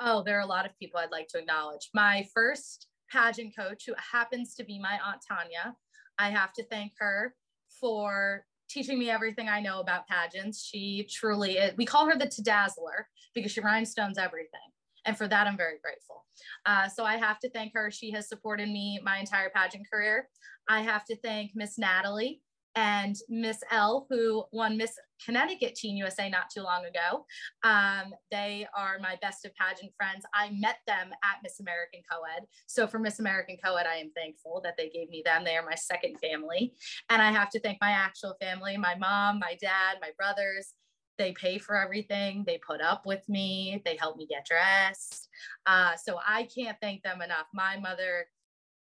Oh, 0.00 0.22
there 0.22 0.38
are 0.38 0.42
a 0.42 0.46
lot 0.46 0.66
of 0.66 0.76
people 0.78 0.98
I'd 0.98 1.10
like 1.10 1.28
to 1.28 1.38
acknowledge. 1.38 1.90
My 1.94 2.26
first 2.34 2.88
pageant 3.10 3.54
coach, 3.56 3.84
who 3.86 3.94
happens 4.12 4.54
to 4.56 4.64
be 4.64 4.78
my 4.78 4.98
Aunt 5.04 5.20
Tanya, 5.26 5.76
I 6.18 6.30
have 6.30 6.52
to 6.54 6.64
thank 6.66 6.92
her 6.98 7.34
for 7.80 8.46
teaching 8.68 8.98
me 8.98 9.10
everything 9.10 9.48
I 9.48 9.60
know 9.60 9.80
about 9.80 10.08
pageants. 10.08 10.64
She 10.64 11.06
truly 11.10 11.52
is, 11.58 11.76
we 11.76 11.84
call 11.84 12.06
her 12.06 12.16
the 12.16 12.26
Tadazzler 12.26 13.04
because 13.34 13.52
she 13.52 13.60
rhinestones 13.60 14.18
everything. 14.18 14.60
And 15.06 15.16
for 15.16 15.28
that, 15.28 15.46
I'm 15.46 15.56
very 15.56 15.78
grateful. 15.82 16.24
Uh, 16.66 16.88
so 16.88 17.04
I 17.04 17.16
have 17.16 17.38
to 17.40 17.50
thank 17.50 17.72
her. 17.74 17.90
She 17.90 18.10
has 18.12 18.28
supported 18.28 18.68
me 18.68 19.00
my 19.02 19.18
entire 19.18 19.50
pageant 19.50 19.86
career. 19.90 20.28
I 20.68 20.80
have 20.80 21.04
to 21.06 21.16
thank 21.16 21.52
Miss 21.54 21.78
Natalie 21.78 22.42
and 22.76 23.16
Miss 23.28 23.62
L, 23.70 24.06
who 24.10 24.44
won 24.52 24.76
Miss 24.76 24.92
Connecticut 25.24 25.74
Teen 25.74 25.96
USA 25.96 26.28
not 26.30 26.50
too 26.54 26.62
long 26.62 26.84
ago. 26.84 27.26
Um, 27.62 28.14
they 28.30 28.66
are 28.76 28.98
my 29.00 29.18
best 29.20 29.44
of 29.44 29.54
pageant 29.56 29.92
friends. 29.96 30.24
I 30.32 30.50
met 30.50 30.76
them 30.86 31.10
at 31.24 31.42
Miss 31.42 31.60
American 31.60 32.00
Co-ed. 32.10 32.44
So 32.66 32.86
for 32.86 32.98
Miss 32.98 33.18
American 33.18 33.56
Co-ed, 33.62 33.86
I 33.86 33.96
am 33.96 34.12
thankful 34.12 34.60
that 34.64 34.76
they 34.76 34.88
gave 34.88 35.10
me 35.10 35.22
them. 35.24 35.44
They 35.44 35.56
are 35.56 35.64
my 35.64 35.74
second 35.74 36.18
family. 36.20 36.74
And 37.08 37.20
I 37.20 37.32
have 37.32 37.50
to 37.50 37.60
thank 37.60 37.78
my 37.80 37.90
actual 37.90 38.36
family, 38.40 38.76
my 38.76 38.94
mom, 38.94 39.40
my 39.40 39.56
dad, 39.60 39.98
my 40.00 40.10
brothers. 40.16 40.74
They 41.20 41.32
pay 41.32 41.58
for 41.58 41.76
everything. 41.76 42.44
They 42.46 42.58
put 42.66 42.80
up 42.80 43.04
with 43.04 43.28
me. 43.28 43.82
They 43.84 43.94
help 43.94 44.16
me 44.16 44.26
get 44.26 44.46
dressed. 44.46 45.28
Uh, 45.66 45.94
so 45.94 46.18
I 46.26 46.44
can't 46.44 46.78
thank 46.80 47.02
them 47.02 47.20
enough. 47.20 47.44
My 47.52 47.76
mother 47.76 48.24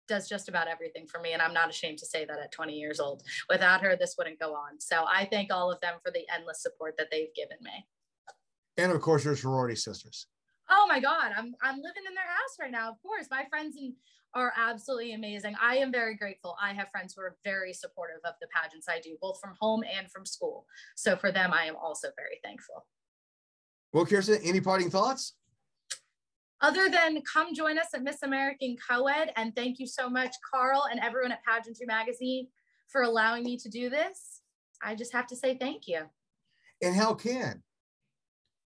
does 0.08 0.30
just 0.30 0.48
about 0.48 0.68
everything 0.68 1.08
for 1.08 1.20
me. 1.20 1.34
And 1.34 1.42
I'm 1.42 1.54
not 1.54 1.68
ashamed 1.68 1.98
to 1.98 2.06
say 2.06 2.26
that 2.26 2.38
at 2.38 2.52
20 2.52 2.74
years 2.74 3.00
old. 3.00 3.24
Without 3.50 3.82
her, 3.82 3.96
this 3.96 4.14
wouldn't 4.20 4.40
go 4.40 4.54
on. 4.54 4.80
So 4.80 5.06
I 5.08 5.26
thank 5.26 5.52
all 5.52 5.72
of 5.72 5.82
them 5.82 5.96
for 6.06 6.12
the 6.12 6.28
endless 6.32 6.62
support 6.62 6.94
that 7.00 7.08
they've 7.10 7.34
given 7.36 7.58
me. 7.64 7.88
And 8.78 8.92
of 8.92 9.02
course, 9.02 9.26
your 9.26 9.36
sorority 9.36 9.76
sisters. 9.76 10.28
Oh 10.70 10.86
my 10.88 11.00
God, 11.00 11.32
I'm 11.36 11.54
I'm 11.62 11.78
living 11.78 12.04
in 12.08 12.14
their 12.14 12.26
house 12.26 12.58
right 12.60 12.72
now. 12.72 12.90
Of 12.90 13.02
course, 13.02 13.28
my 13.32 13.46
friends 13.50 13.76
and 13.78 13.94
are 14.34 14.54
absolutely 14.58 15.14
amazing. 15.14 15.56
I 15.62 15.78
am 15.78 15.92
very 15.92 16.16
grateful. 16.16 16.56
I 16.62 16.74
have 16.74 16.90
friends 16.90 17.14
who 17.16 17.22
are 17.22 17.38
very 17.44 17.74
supportive 17.74 18.20
of 18.26 18.34
the 18.42 18.48
pageants 18.54 18.88
I 18.90 19.00
do, 19.00 19.18
both 19.22 19.40
from 19.42 19.54
home 19.60 19.84
and 19.98 20.12
from 20.12 20.26
school. 20.26 20.66
So 20.96 21.16
for 21.16 21.32
them, 21.32 21.52
I 21.54 21.66
am 21.66 21.76
also 21.76 22.10
very 22.16 22.40
thankful. 22.44 22.86
Well, 23.94 24.06
Kiersten, 24.06 24.40
any 24.44 24.62
parting 24.62 24.90
thoughts? 24.90 25.34
Other 26.62 26.90
than 26.90 27.22
come 27.22 27.54
join 27.54 27.78
us 27.78 27.88
at 27.94 28.04
Miss 28.04 28.24
American 28.24 28.76
Co-ed, 28.90 29.32
and 29.36 29.56
thank 29.56 29.80
you 29.80 29.88
so 29.88 30.10
much, 30.10 30.36
Carl 30.52 30.88
and 30.92 31.00
everyone 31.00 31.32
at 31.32 31.44
Pageantry 31.44 31.86
Magazine 31.86 32.48
for 32.90 33.04
allowing 33.04 33.44
me 33.44 33.58
to 33.58 33.70
do 33.70 33.90
this. 33.90 34.42
I 34.84 34.96
just 34.96 35.14
have 35.14 35.28
to 35.28 35.36
say 35.36 35.58
thank 35.58 35.88
you. 35.88 36.02
And 36.82 36.96
how 36.96 37.14
can 37.14 37.64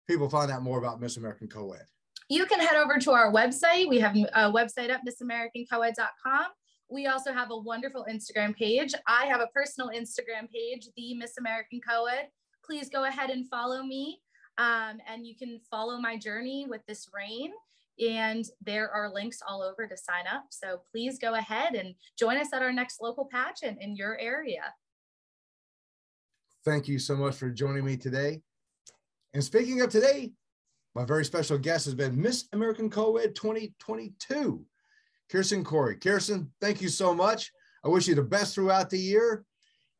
people 0.07 0.29
find 0.29 0.51
out 0.51 0.63
more 0.63 0.77
about 0.77 0.99
Miss 0.99 1.17
American 1.17 1.47
Co-ed? 1.47 1.85
you 2.31 2.45
can 2.45 2.61
head 2.61 2.77
over 2.77 2.97
to 2.97 3.11
our 3.11 3.29
website. 3.29 3.89
We 3.89 3.99
have 3.99 4.15
a 4.15 4.49
website 4.49 4.89
at 4.89 5.01
missamericancoed.com. 5.05 6.45
We 6.89 7.07
also 7.07 7.33
have 7.33 7.51
a 7.51 7.57
wonderful 7.57 8.05
Instagram 8.09 8.55
page. 8.55 8.93
I 9.05 9.25
have 9.25 9.41
a 9.41 9.47
personal 9.47 9.89
Instagram 9.89 10.49
page, 10.49 10.87
the 10.95 11.13
Miss 11.15 11.37
American 11.37 11.81
Coed. 11.81 12.29
Please 12.63 12.87
go 12.87 13.03
ahead 13.03 13.31
and 13.31 13.49
follow 13.49 13.83
me. 13.83 14.21
Um, 14.57 14.99
and 15.09 15.27
you 15.27 15.35
can 15.35 15.59
follow 15.69 15.99
my 15.99 16.17
journey 16.17 16.65
with 16.69 16.85
this 16.87 17.09
reign. 17.13 17.51
And 17.99 18.45
there 18.65 18.89
are 18.89 19.13
links 19.13 19.41
all 19.45 19.61
over 19.61 19.85
to 19.85 19.97
sign 19.97 20.25
up. 20.33 20.45
So 20.51 20.83
please 20.89 21.19
go 21.19 21.33
ahead 21.33 21.75
and 21.75 21.95
join 22.17 22.37
us 22.37 22.53
at 22.53 22.61
our 22.61 22.71
next 22.71 23.01
local 23.01 23.27
pageant 23.29 23.81
in 23.81 23.97
your 23.97 24.17
area. 24.17 24.73
Thank 26.63 26.87
you 26.87 26.97
so 26.97 27.17
much 27.17 27.35
for 27.35 27.49
joining 27.49 27.83
me 27.83 27.97
today. 27.97 28.41
And 29.33 29.43
speaking 29.43 29.81
of 29.81 29.89
today, 29.89 30.31
my 30.93 31.05
very 31.05 31.23
special 31.23 31.57
guest 31.57 31.85
has 31.85 31.95
been 31.95 32.21
Miss 32.21 32.47
American 32.51 32.89
Co-ed 32.89 33.33
2022, 33.33 34.65
Kiersten 35.31 35.63
Khoury. 35.63 35.97
Kiersten, 35.97 36.49
thank 36.59 36.81
you 36.81 36.89
so 36.89 37.13
much. 37.13 37.51
I 37.83 37.87
wish 37.87 38.07
you 38.07 38.15
the 38.15 38.23
best 38.23 38.55
throughout 38.55 38.89
the 38.89 38.99
year 38.99 39.45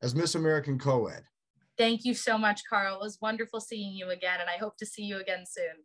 as 0.02 0.14
Miss 0.14 0.36
American 0.36 0.78
Co-ed. 0.78 1.24
Thank 1.78 2.04
you 2.04 2.14
so 2.14 2.38
much, 2.38 2.62
Carl. 2.70 2.96
It 2.96 3.02
was 3.02 3.20
wonderful 3.22 3.62
seeing 3.62 3.94
you 3.94 4.10
again, 4.10 4.42
and 4.42 4.50
I 4.50 4.58
hope 4.58 4.78
to 4.78 4.86
see 4.86 5.04
you 5.04 5.20
again 5.20 5.46
soon. 5.48 5.84